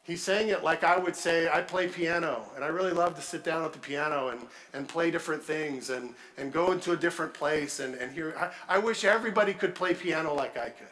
He's 0.07 0.23
saying 0.23 0.51
it 0.51 0.63
like 0.63 0.85
I 0.85 0.97
would 0.97 1.17
say, 1.17 1.49
I 1.49 1.63
play 1.63 1.89
piano, 1.89 2.45
and 2.55 2.65
I 2.65 2.69
really 2.69 2.93
love 2.93 3.17
to 3.17 3.21
sit 3.23 3.43
down 3.43 3.65
at 3.65 3.73
the 3.73 3.81
piano 3.81 4.29
and, 4.29 4.41
and 4.73 4.87
play 4.87 5.11
different 5.11 5.43
things 5.43 5.91
and, 5.91 6.15
and 6.39 6.53
go 6.53 6.71
into 6.71 6.93
a 6.93 6.97
different 6.97 7.35
place 7.35 7.81
and, 7.81 7.97
and 7.97 8.13
hear. 8.13 8.33
I, 8.39 8.77
I 8.77 8.79
wish 8.79 9.05
everybody 9.05 9.53
could 9.53 9.75
play 9.75 9.95
piano 9.95 10.33
like 10.33 10.57
I 10.57 10.69
could. 10.69 10.87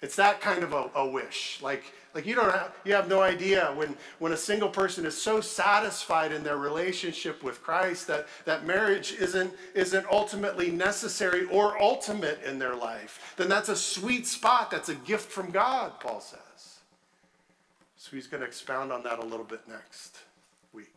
It's 0.00 0.16
that 0.16 0.40
kind 0.40 0.62
of 0.62 0.72
a, 0.72 0.90
a 0.94 1.06
wish. 1.06 1.60
Like, 1.60 1.92
like 2.14 2.24
you 2.24 2.34
don't 2.34 2.50
have, 2.50 2.72
you 2.86 2.94
have 2.94 3.08
no 3.08 3.20
idea 3.20 3.72
when, 3.74 3.94
when 4.18 4.32
a 4.32 4.36
single 4.36 4.70
person 4.70 5.04
is 5.04 5.20
so 5.20 5.42
satisfied 5.42 6.32
in 6.32 6.42
their 6.42 6.56
relationship 6.56 7.42
with 7.42 7.62
Christ 7.62 8.06
that, 8.06 8.28
that 8.46 8.66
marriage 8.66 9.12
isn't, 9.18 9.52
isn't 9.74 10.06
ultimately 10.10 10.70
necessary 10.70 11.44
or 11.46 11.80
ultimate 11.82 12.42
in 12.44 12.58
their 12.58 12.74
life. 12.74 13.34
Then 13.36 13.50
that's 13.50 13.68
a 13.68 13.76
sweet 13.76 14.26
spot. 14.26 14.70
That's 14.70 14.88
a 14.88 14.94
gift 14.94 15.30
from 15.30 15.50
God, 15.50 16.00
Paul 16.00 16.20
says. 16.20 16.40
So 18.04 18.14
he's 18.14 18.26
going 18.26 18.42
to 18.42 18.46
expound 18.46 18.92
on 18.92 19.02
that 19.04 19.18
a 19.18 19.24
little 19.24 19.46
bit 19.46 19.66
next. 19.66 20.18
Week. 20.74 20.92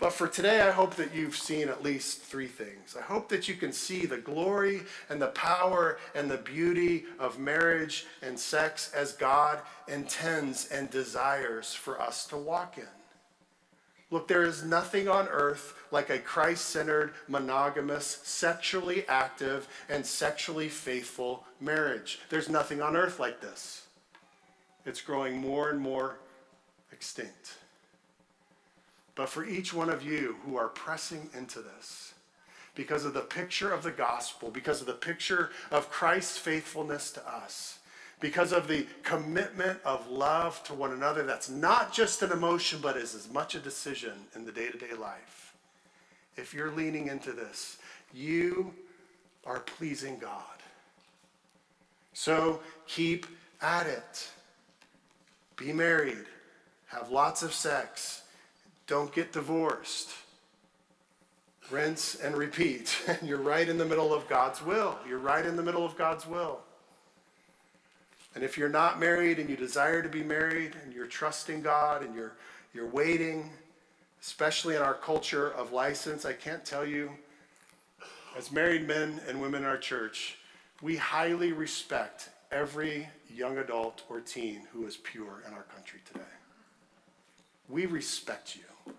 But 0.00 0.12
for 0.12 0.26
today, 0.26 0.60
I 0.62 0.72
hope 0.72 0.96
that 0.96 1.14
you've 1.14 1.36
seen 1.36 1.68
at 1.68 1.84
least 1.84 2.20
three 2.20 2.48
things. 2.48 2.96
I 2.98 3.02
hope 3.02 3.28
that 3.28 3.46
you 3.46 3.54
can 3.54 3.70
see 3.70 4.06
the 4.06 4.16
glory 4.16 4.80
and 5.08 5.22
the 5.22 5.28
power 5.28 5.98
and 6.16 6.28
the 6.28 6.38
beauty 6.38 7.04
of 7.20 7.38
marriage 7.38 8.06
and 8.22 8.36
sex 8.36 8.90
as 8.92 9.12
God 9.12 9.60
intends 9.86 10.66
and 10.66 10.90
desires 10.90 11.72
for 11.72 12.00
us 12.00 12.26
to 12.26 12.36
walk 12.36 12.76
in. 12.78 12.88
Look, 14.10 14.26
there 14.26 14.42
is 14.42 14.64
nothing 14.64 15.06
on 15.06 15.28
earth 15.28 15.74
like 15.92 16.10
a 16.10 16.18
Christ 16.18 16.64
centered, 16.70 17.14
monogamous, 17.28 18.18
sexually 18.24 19.06
active, 19.06 19.68
and 19.88 20.04
sexually 20.04 20.68
faithful 20.68 21.44
marriage. 21.60 22.18
There's 22.30 22.48
nothing 22.48 22.82
on 22.82 22.96
earth 22.96 23.20
like 23.20 23.40
this. 23.40 23.85
It's 24.86 25.02
growing 25.02 25.36
more 25.36 25.68
and 25.70 25.80
more 25.80 26.20
extinct. 26.92 27.58
But 29.16 29.28
for 29.28 29.44
each 29.44 29.74
one 29.74 29.90
of 29.90 30.02
you 30.02 30.36
who 30.46 30.56
are 30.56 30.68
pressing 30.68 31.28
into 31.36 31.60
this, 31.60 32.14
because 32.74 33.04
of 33.04 33.14
the 33.14 33.22
picture 33.22 33.72
of 33.72 33.82
the 33.82 33.90
gospel, 33.90 34.50
because 34.50 34.80
of 34.80 34.86
the 34.86 34.92
picture 34.92 35.50
of 35.70 35.90
Christ's 35.90 36.38
faithfulness 36.38 37.10
to 37.12 37.28
us, 37.28 37.78
because 38.20 38.52
of 38.52 38.68
the 38.68 38.86
commitment 39.02 39.80
of 39.84 40.08
love 40.08 40.62
to 40.64 40.74
one 40.74 40.92
another 40.92 41.22
that's 41.24 41.50
not 41.50 41.92
just 41.92 42.22
an 42.22 42.32
emotion, 42.32 42.78
but 42.80 42.96
is 42.96 43.14
as 43.14 43.30
much 43.30 43.54
a 43.54 43.58
decision 43.58 44.12
in 44.34 44.44
the 44.44 44.52
day 44.52 44.68
to 44.68 44.78
day 44.78 44.94
life. 44.94 45.54
If 46.36 46.54
you're 46.54 46.70
leaning 46.70 47.08
into 47.08 47.32
this, 47.32 47.78
you 48.12 48.72
are 49.44 49.60
pleasing 49.60 50.18
God. 50.18 50.42
So 52.12 52.60
keep 52.86 53.26
at 53.60 53.86
it. 53.86 54.30
Be 55.56 55.72
married, 55.72 56.26
have 56.88 57.10
lots 57.10 57.42
of 57.42 57.52
sex 57.52 58.22
don't 58.86 59.12
get 59.12 59.32
divorced. 59.32 60.10
Rinse 61.70 62.14
and 62.14 62.36
repeat. 62.36 62.96
And 63.08 63.28
you're 63.28 63.38
right 63.38 63.68
in 63.68 63.78
the 63.78 63.84
middle 63.84 64.14
of 64.14 64.28
God's 64.28 64.62
will. 64.62 64.98
You're 65.08 65.18
right 65.18 65.44
in 65.44 65.56
the 65.56 65.62
middle 65.62 65.84
of 65.84 65.96
God's 65.96 66.26
will. 66.26 66.60
And 68.34 68.44
if 68.44 68.58
you're 68.58 68.68
not 68.68 69.00
married 69.00 69.38
and 69.38 69.48
you 69.48 69.56
desire 69.56 70.02
to 70.02 70.08
be 70.08 70.22
married 70.22 70.76
and 70.84 70.92
you're 70.92 71.06
trusting 71.06 71.62
God 71.62 72.02
and 72.02 72.14
you're, 72.14 72.36
you're 72.74 72.86
waiting, 72.86 73.50
especially 74.20 74.76
in 74.76 74.82
our 74.82 74.94
culture 74.94 75.50
of 75.52 75.72
license, 75.72 76.24
I 76.24 76.34
can't 76.34 76.64
tell 76.64 76.84
you, 76.84 77.10
as 78.36 78.52
married 78.52 78.86
men 78.86 79.20
and 79.26 79.40
women 79.40 79.62
in 79.62 79.68
our 79.68 79.78
church, 79.78 80.36
we 80.82 80.96
highly 80.96 81.52
respect 81.52 82.28
every 82.52 83.08
young 83.34 83.58
adult 83.58 84.02
or 84.08 84.20
teen 84.20 84.62
who 84.72 84.86
is 84.86 84.96
pure 84.96 85.42
in 85.46 85.52
our 85.52 85.64
country 85.64 86.00
today. 86.04 86.24
We 87.68 87.86
respect 87.86 88.56
you 88.56 88.94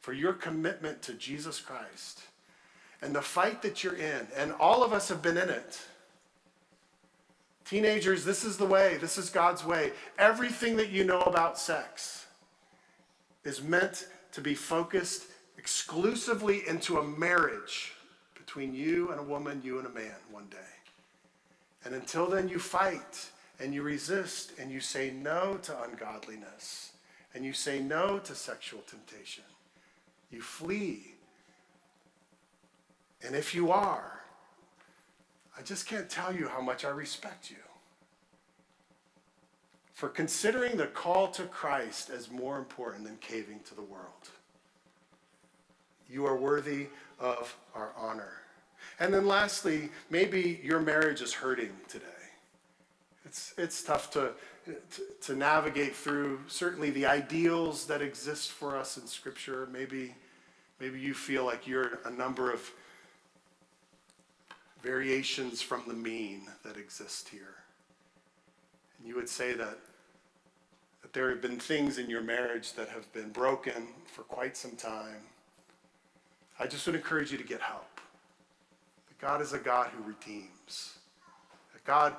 for 0.00 0.12
your 0.12 0.34
commitment 0.34 1.02
to 1.02 1.14
Jesus 1.14 1.60
Christ 1.60 2.20
and 3.00 3.14
the 3.14 3.22
fight 3.22 3.62
that 3.62 3.82
you're 3.82 3.96
in. 3.96 4.26
And 4.36 4.52
all 4.52 4.82
of 4.82 4.92
us 4.92 5.08
have 5.08 5.22
been 5.22 5.36
in 5.36 5.48
it. 5.48 5.80
Teenagers, 7.64 8.24
this 8.24 8.44
is 8.44 8.58
the 8.58 8.66
way, 8.66 8.98
this 8.98 9.16
is 9.16 9.30
God's 9.30 9.64
way. 9.64 9.92
Everything 10.18 10.76
that 10.76 10.90
you 10.90 11.04
know 11.04 11.22
about 11.22 11.58
sex 11.58 12.26
is 13.44 13.62
meant 13.62 14.08
to 14.32 14.40
be 14.40 14.54
focused 14.54 15.24
exclusively 15.56 16.68
into 16.68 16.98
a 16.98 17.04
marriage 17.04 17.92
between 18.34 18.74
you 18.74 19.10
and 19.10 19.20
a 19.20 19.22
woman, 19.22 19.62
you 19.64 19.78
and 19.78 19.86
a 19.86 19.90
man 19.90 20.16
one 20.30 20.46
day. 20.50 20.83
And 21.84 21.94
until 21.94 22.28
then, 22.28 22.48
you 22.48 22.58
fight 22.58 23.30
and 23.60 23.74
you 23.74 23.82
resist 23.82 24.52
and 24.58 24.70
you 24.70 24.80
say 24.80 25.10
no 25.10 25.58
to 25.62 25.82
ungodliness 25.82 26.92
and 27.34 27.44
you 27.44 27.52
say 27.52 27.80
no 27.80 28.18
to 28.20 28.34
sexual 28.34 28.80
temptation. 28.82 29.44
You 30.30 30.40
flee. 30.40 31.14
And 33.26 33.34
if 33.34 33.54
you 33.54 33.70
are, 33.70 34.22
I 35.56 35.62
just 35.62 35.86
can't 35.86 36.08
tell 36.08 36.34
you 36.34 36.48
how 36.48 36.60
much 36.60 36.84
I 36.84 36.90
respect 36.90 37.50
you 37.50 37.56
for 39.94 40.08
considering 40.08 40.76
the 40.76 40.86
call 40.86 41.28
to 41.28 41.44
Christ 41.44 42.10
as 42.10 42.30
more 42.30 42.58
important 42.58 43.04
than 43.04 43.16
caving 43.18 43.60
to 43.66 43.74
the 43.74 43.82
world. 43.82 44.28
You 46.08 46.26
are 46.26 46.36
worthy 46.36 46.88
of 47.18 47.56
our 47.74 47.92
honor. 47.96 48.43
And 49.00 49.12
then 49.12 49.26
lastly, 49.26 49.90
maybe 50.10 50.60
your 50.62 50.80
marriage 50.80 51.20
is 51.20 51.32
hurting 51.32 51.72
today. 51.88 52.04
It's, 53.24 53.54
it's 53.58 53.82
tough 53.82 54.10
to, 54.12 54.32
to, 54.66 55.02
to 55.22 55.34
navigate 55.34 55.94
through 55.96 56.40
certainly 56.46 56.90
the 56.90 57.06
ideals 57.06 57.86
that 57.86 58.02
exist 58.02 58.52
for 58.52 58.76
us 58.76 58.96
in 58.96 59.06
Scripture. 59.06 59.68
Maybe 59.72 60.14
Maybe 60.80 60.98
you 60.98 61.14
feel 61.14 61.44
like 61.44 61.66
you're 61.66 62.00
a 62.04 62.10
number 62.10 62.52
of 62.52 62.70
variations 64.82 65.62
from 65.62 65.84
the 65.86 65.94
mean 65.94 66.48
that 66.64 66.76
exist 66.76 67.28
here. 67.28 67.54
And 68.98 69.08
you 69.08 69.14
would 69.14 69.28
say 69.28 69.54
that, 69.54 69.78
that 71.02 71.12
there 71.12 71.30
have 71.30 71.40
been 71.40 71.58
things 71.58 71.98
in 71.98 72.10
your 72.10 72.22
marriage 72.22 72.74
that 72.74 72.88
have 72.88 73.10
been 73.12 73.30
broken 73.30 73.88
for 74.12 74.22
quite 74.22 74.56
some 74.56 74.76
time. 74.76 75.22
I 76.58 76.66
just 76.66 76.86
would 76.86 76.96
encourage 76.96 77.32
you 77.32 77.38
to 77.38 77.44
get 77.44 77.60
help. 77.60 77.93
God 79.24 79.40
is 79.40 79.52
a 79.54 79.58
God 79.58 79.88
who 79.88 80.02
redeems. 80.02 80.98
God, 81.84 82.14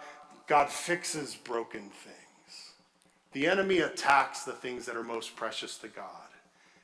God 0.48 0.70
fixes 0.70 1.36
broken 1.36 1.90
things. 1.90 2.72
The 3.34 3.48
enemy 3.48 3.80
attacks 3.80 4.44
the 4.44 4.54
things 4.54 4.86
that 4.86 4.96
are 4.96 5.04
most 5.04 5.36
precious 5.36 5.78
to 5.80 5.88
God. 5.88 6.30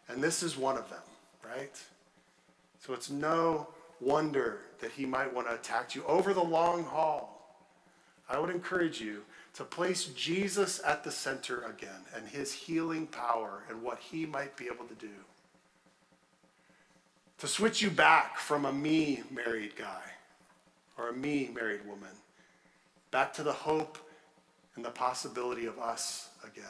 And 0.08 0.24
this 0.24 0.44
is 0.44 0.58
one 0.58 0.78
of 0.78 0.90
them 0.90 1.02
right? 1.56 1.80
So 2.80 2.94
it's 2.94 3.10
no 3.10 3.68
wonder 4.00 4.62
that 4.80 4.92
he 4.92 5.06
might 5.06 5.34
want 5.34 5.48
to 5.48 5.54
attack 5.54 5.96
you 5.96 6.04
over 6.06 6.34
the 6.34 6.44
long 6.44 6.84
haul. 6.84 7.38
I 8.30 8.40
would 8.40 8.50
encourage 8.50 9.02
you 9.02 9.24
to 9.56 9.64
place 9.64 10.06
Jesus 10.06 10.82
at 10.86 11.04
the 11.04 11.12
center 11.12 11.64
again 11.64 12.06
and 12.16 12.28
his 12.28 12.54
healing 12.54 13.08
power 13.08 13.64
and 13.70 13.82
what 13.84 14.00
he 14.00 14.26
might 14.26 14.56
be 14.56 14.66
able 14.66 14.86
to 14.86 14.96
do. 14.96 15.10
To 17.40 17.48
switch 17.48 17.82
you 17.82 17.90
back 17.90 18.38
from 18.38 18.66
a 18.66 18.72
me 18.72 19.24
married 19.32 19.76
guy 19.76 20.11
or 21.02 21.10
a 21.10 21.14
me 21.14 21.50
married 21.54 21.86
woman 21.88 22.10
back 23.10 23.34
to 23.34 23.44
the 23.44 23.52
hope 23.52 23.98
and 24.76 24.86
the 24.86 24.90
possibility 24.90 25.66
of 25.66 25.80
us 25.80 26.30
again 26.46 26.66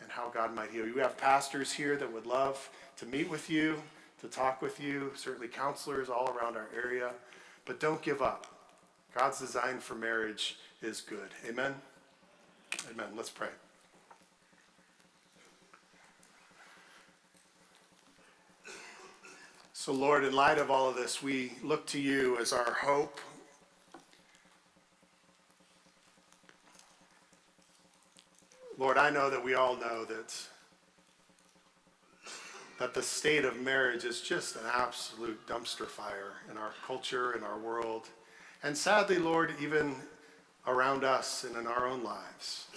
and 0.00 0.10
how 0.10 0.30
God 0.30 0.54
might 0.54 0.70
heal 0.70 0.86
you. 0.86 0.94
We 0.94 1.00
have 1.00 1.16
pastors 1.18 1.72
here 1.72 1.96
that 1.96 2.10
would 2.10 2.26
love 2.26 2.70
to 2.98 3.06
meet 3.06 3.28
with 3.28 3.50
you, 3.50 3.82
to 4.20 4.28
talk 4.28 4.62
with 4.62 4.80
you, 4.80 5.12
certainly 5.14 5.48
counselors 5.48 6.08
all 6.08 6.30
around 6.30 6.56
our 6.56 6.68
area. 6.74 7.10
But 7.66 7.80
don't 7.80 8.00
give 8.00 8.22
up. 8.22 8.46
God's 9.14 9.40
design 9.40 9.80
for 9.80 9.94
marriage 9.94 10.56
is 10.82 11.00
good. 11.00 11.28
Amen? 11.46 11.74
Amen. 12.90 13.08
Let's 13.16 13.30
pray. 13.30 13.48
So, 19.72 19.92
Lord, 19.92 20.24
in 20.24 20.34
light 20.34 20.58
of 20.58 20.70
all 20.70 20.88
of 20.88 20.94
this, 20.94 21.22
we 21.22 21.52
look 21.62 21.86
to 21.86 21.98
you 21.98 22.38
as 22.38 22.52
our 22.52 22.72
hope. 22.72 23.18
Lord, 28.80 28.96
I 28.96 29.10
know 29.10 29.28
that 29.28 29.44
we 29.44 29.52
all 29.52 29.76
know 29.76 30.06
that 30.06 30.34
that 32.78 32.94
the 32.94 33.02
state 33.02 33.44
of 33.44 33.60
marriage 33.60 34.06
is 34.06 34.22
just 34.22 34.56
an 34.56 34.62
absolute 34.72 35.46
dumpster 35.46 35.86
fire 35.86 36.32
in 36.50 36.56
our 36.56 36.72
culture, 36.86 37.36
in 37.36 37.44
our 37.44 37.58
world, 37.58 38.08
and 38.62 38.74
sadly, 38.74 39.18
Lord, 39.18 39.52
even 39.60 39.94
around 40.66 41.04
us 41.04 41.44
and 41.44 41.58
in 41.58 41.66
our 41.66 41.86
own 41.86 42.02
lives. 42.02 42.68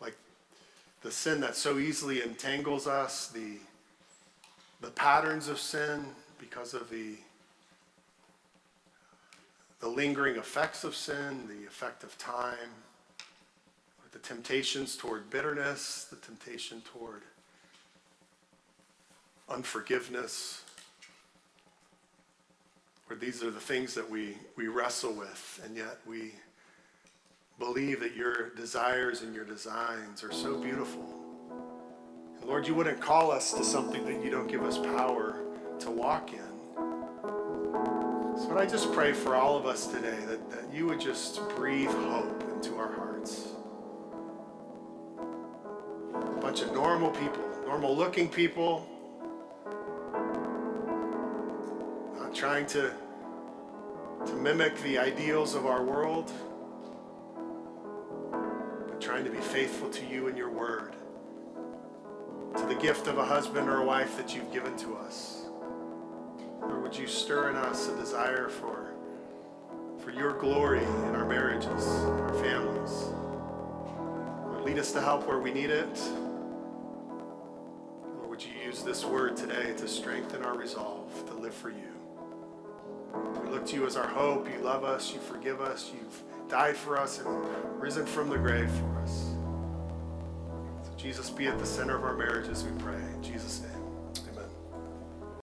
Like 0.00 0.16
the 1.02 1.12
sin 1.12 1.40
that 1.42 1.54
so 1.54 1.78
easily 1.78 2.22
entangles 2.22 2.88
us, 2.88 3.28
the, 3.28 3.58
the 4.80 4.90
patterns 4.90 5.46
of 5.46 5.60
sin 5.60 6.04
because 6.40 6.74
of 6.74 6.90
the, 6.90 7.14
the 9.78 9.88
lingering 9.88 10.34
effects 10.34 10.82
of 10.82 10.96
sin, 10.96 11.46
the 11.46 11.64
effect 11.64 12.02
of 12.02 12.18
time, 12.18 12.72
the 14.14 14.18
temptations 14.20 14.96
toward 14.96 15.28
bitterness, 15.28 16.06
the 16.08 16.16
temptation 16.16 16.80
toward 16.90 17.20
unforgiveness. 19.50 20.62
Or 23.10 23.16
these 23.16 23.42
are 23.42 23.50
the 23.50 23.60
things 23.60 23.92
that 23.92 24.08
we, 24.08 24.38
we 24.56 24.68
wrestle 24.68 25.12
with, 25.12 25.60
and 25.62 25.76
yet 25.76 25.98
we, 26.06 26.32
believe 27.58 28.00
that 28.00 28.16
your 28.16 28.50
desires 28.50 29.22
and 29.22 29.34
your 29.34 29.44
designs 29.44 30.24
are 30.24 30.32
so 30.32 30.58
beautiful. 30.58 31.04
And 32.40 32.48
Lord, 32.48 32.66
you 32.66 32.74
wouldn't 32.74 33.00
call 33.00 33.30
us 33.30 33.52
to 33.54 33.64
something 33.64 34.04
that 34.06 34.24
you 34.24 34.30
don't 34.30 34.48
give 34.48 34.62
us 34.62 34.78
power 34.78 35.36
to 35.80 35.90
walk 35.90 36.32
in. 36.32 36.38
So 38.36 38.58
I 38.58 38.66
just 38.66 38.92
pray 38.92 39.12
for 39.12 39.36
all 39.36 39.56
of 39.56 39.66
us 39.66 39.86
today 39.86 40.18
that, 40.26 40.50
that 40.50 40.74
you 40.74 40.86
would 40.86 41.00
just 41.00 41.48
breathe 41.50 41.90
hope 41.90 42.42
into 42.54 42.76
our 42.76 42.92
hearts. 42.92 43.53
Bunch 46.54 46.68
of 46.68 46.72
normal 46.72 47.10
people, 47.10 47.42
normal 47.66 47.96
looking 47.96 48.28
people, 48.28 48.86
not 52.16 52.32
trying 52.32 52.64
to, 52.64 52.92
to 54.24 54.32
mimic 54.34 54.80
the 54.82 54.96
ideals 54.96 55.56
of 55.56 55.66
our 55.66 55.82
world, 55.82 56.30
but 58.86 59.00
trying 59.00 59.24
to 59.24 59.30
be 59.30 59.38
faithful 59.38 59.90
to 59.90 60.06
you 60.06 60.28
and 60.28 60.38
your 60.38 60.48
word, 60.48 60.94
to 62.56 62.64
the 62.66 62.76
gift 62.76 63.08
of 63.08 63.18
a 63.18 63.24
husband 63.24 63.68
or 63.68 63.78
a 63.78 63.84
wife 63.84 64.16
that 64.16 64.32
you've 64.32 64.52
given 64.52 64.76
to 64.76 64.94
us. 64.94 65.46
Or 66.62 66.78
would 66.78 66.96
you 66.96 67.08
stir 67.08 67.50
in 67.50 67.56
us 67.56 67.88
a 67.88 67.96
desire 67.96 68.48
for, 68.48 68.94
for 69.98 70.12
your 70.12 70.34
glory 70.34 70.84
in 70.84 71.16
our 71.16 71.24
marriages, 71.24 71.84
our 71.84 72.34
families? 72.34 73.08
Lead 74.64 74.78
us 74.78 74.92
to 74.92 75.00
help 75.00 75.26
where 75.26 75.40
we 75.40 75.52
need 75.52 75.70
it. 75.70 76.00
Use 78.74 78.82
this 78.82 79.04
word 79.04 79.36
today 79.36 79.72
to 79.76 79.86
strengthen 79.86 80.42
our 80.42 80.58
resolve 80.58 81.08
to 81.28 81.34
live 81.34 81.54
for 81.54 81.70
you? 81.70 81.94
We 83.44 83.50
look 83.50 83.64
to 83.66 83.76
you 83.76 83.86
as 83.86 83.96
our 83.96 84.08
hope. 84.08 84.52
You 84.52 84.58
love 84.64 84.82
us, 84.82 85.14
you 85.14 85.20
forgive 85.20 85.60
us, 85.60 85.92
you've 85.94 86.48
died 86.48 86.76
for 86.76 86.98
us 86.98 87.20
and 87.20 87.28
risen 87.80 88.04
from 88.04 88.28
the 88.28 88.36
grave 88.36 88.68
for 88.68 89.00
us. 89.00 89.26
So, 90.82 90.90
Jesus, 90.96 91.30
be 91.30 91.46
at 91.46 91.56
the 91.60 91.64
center 91.64 91.96
of 91.96 92.02
our 92.02 92.16
marriages, 92.16 92.64
we 92.64 92.76
pray. 92.82 92.96
In 92.96 93.22
Jesus' 93.22 93.62
name. 93.62 93.83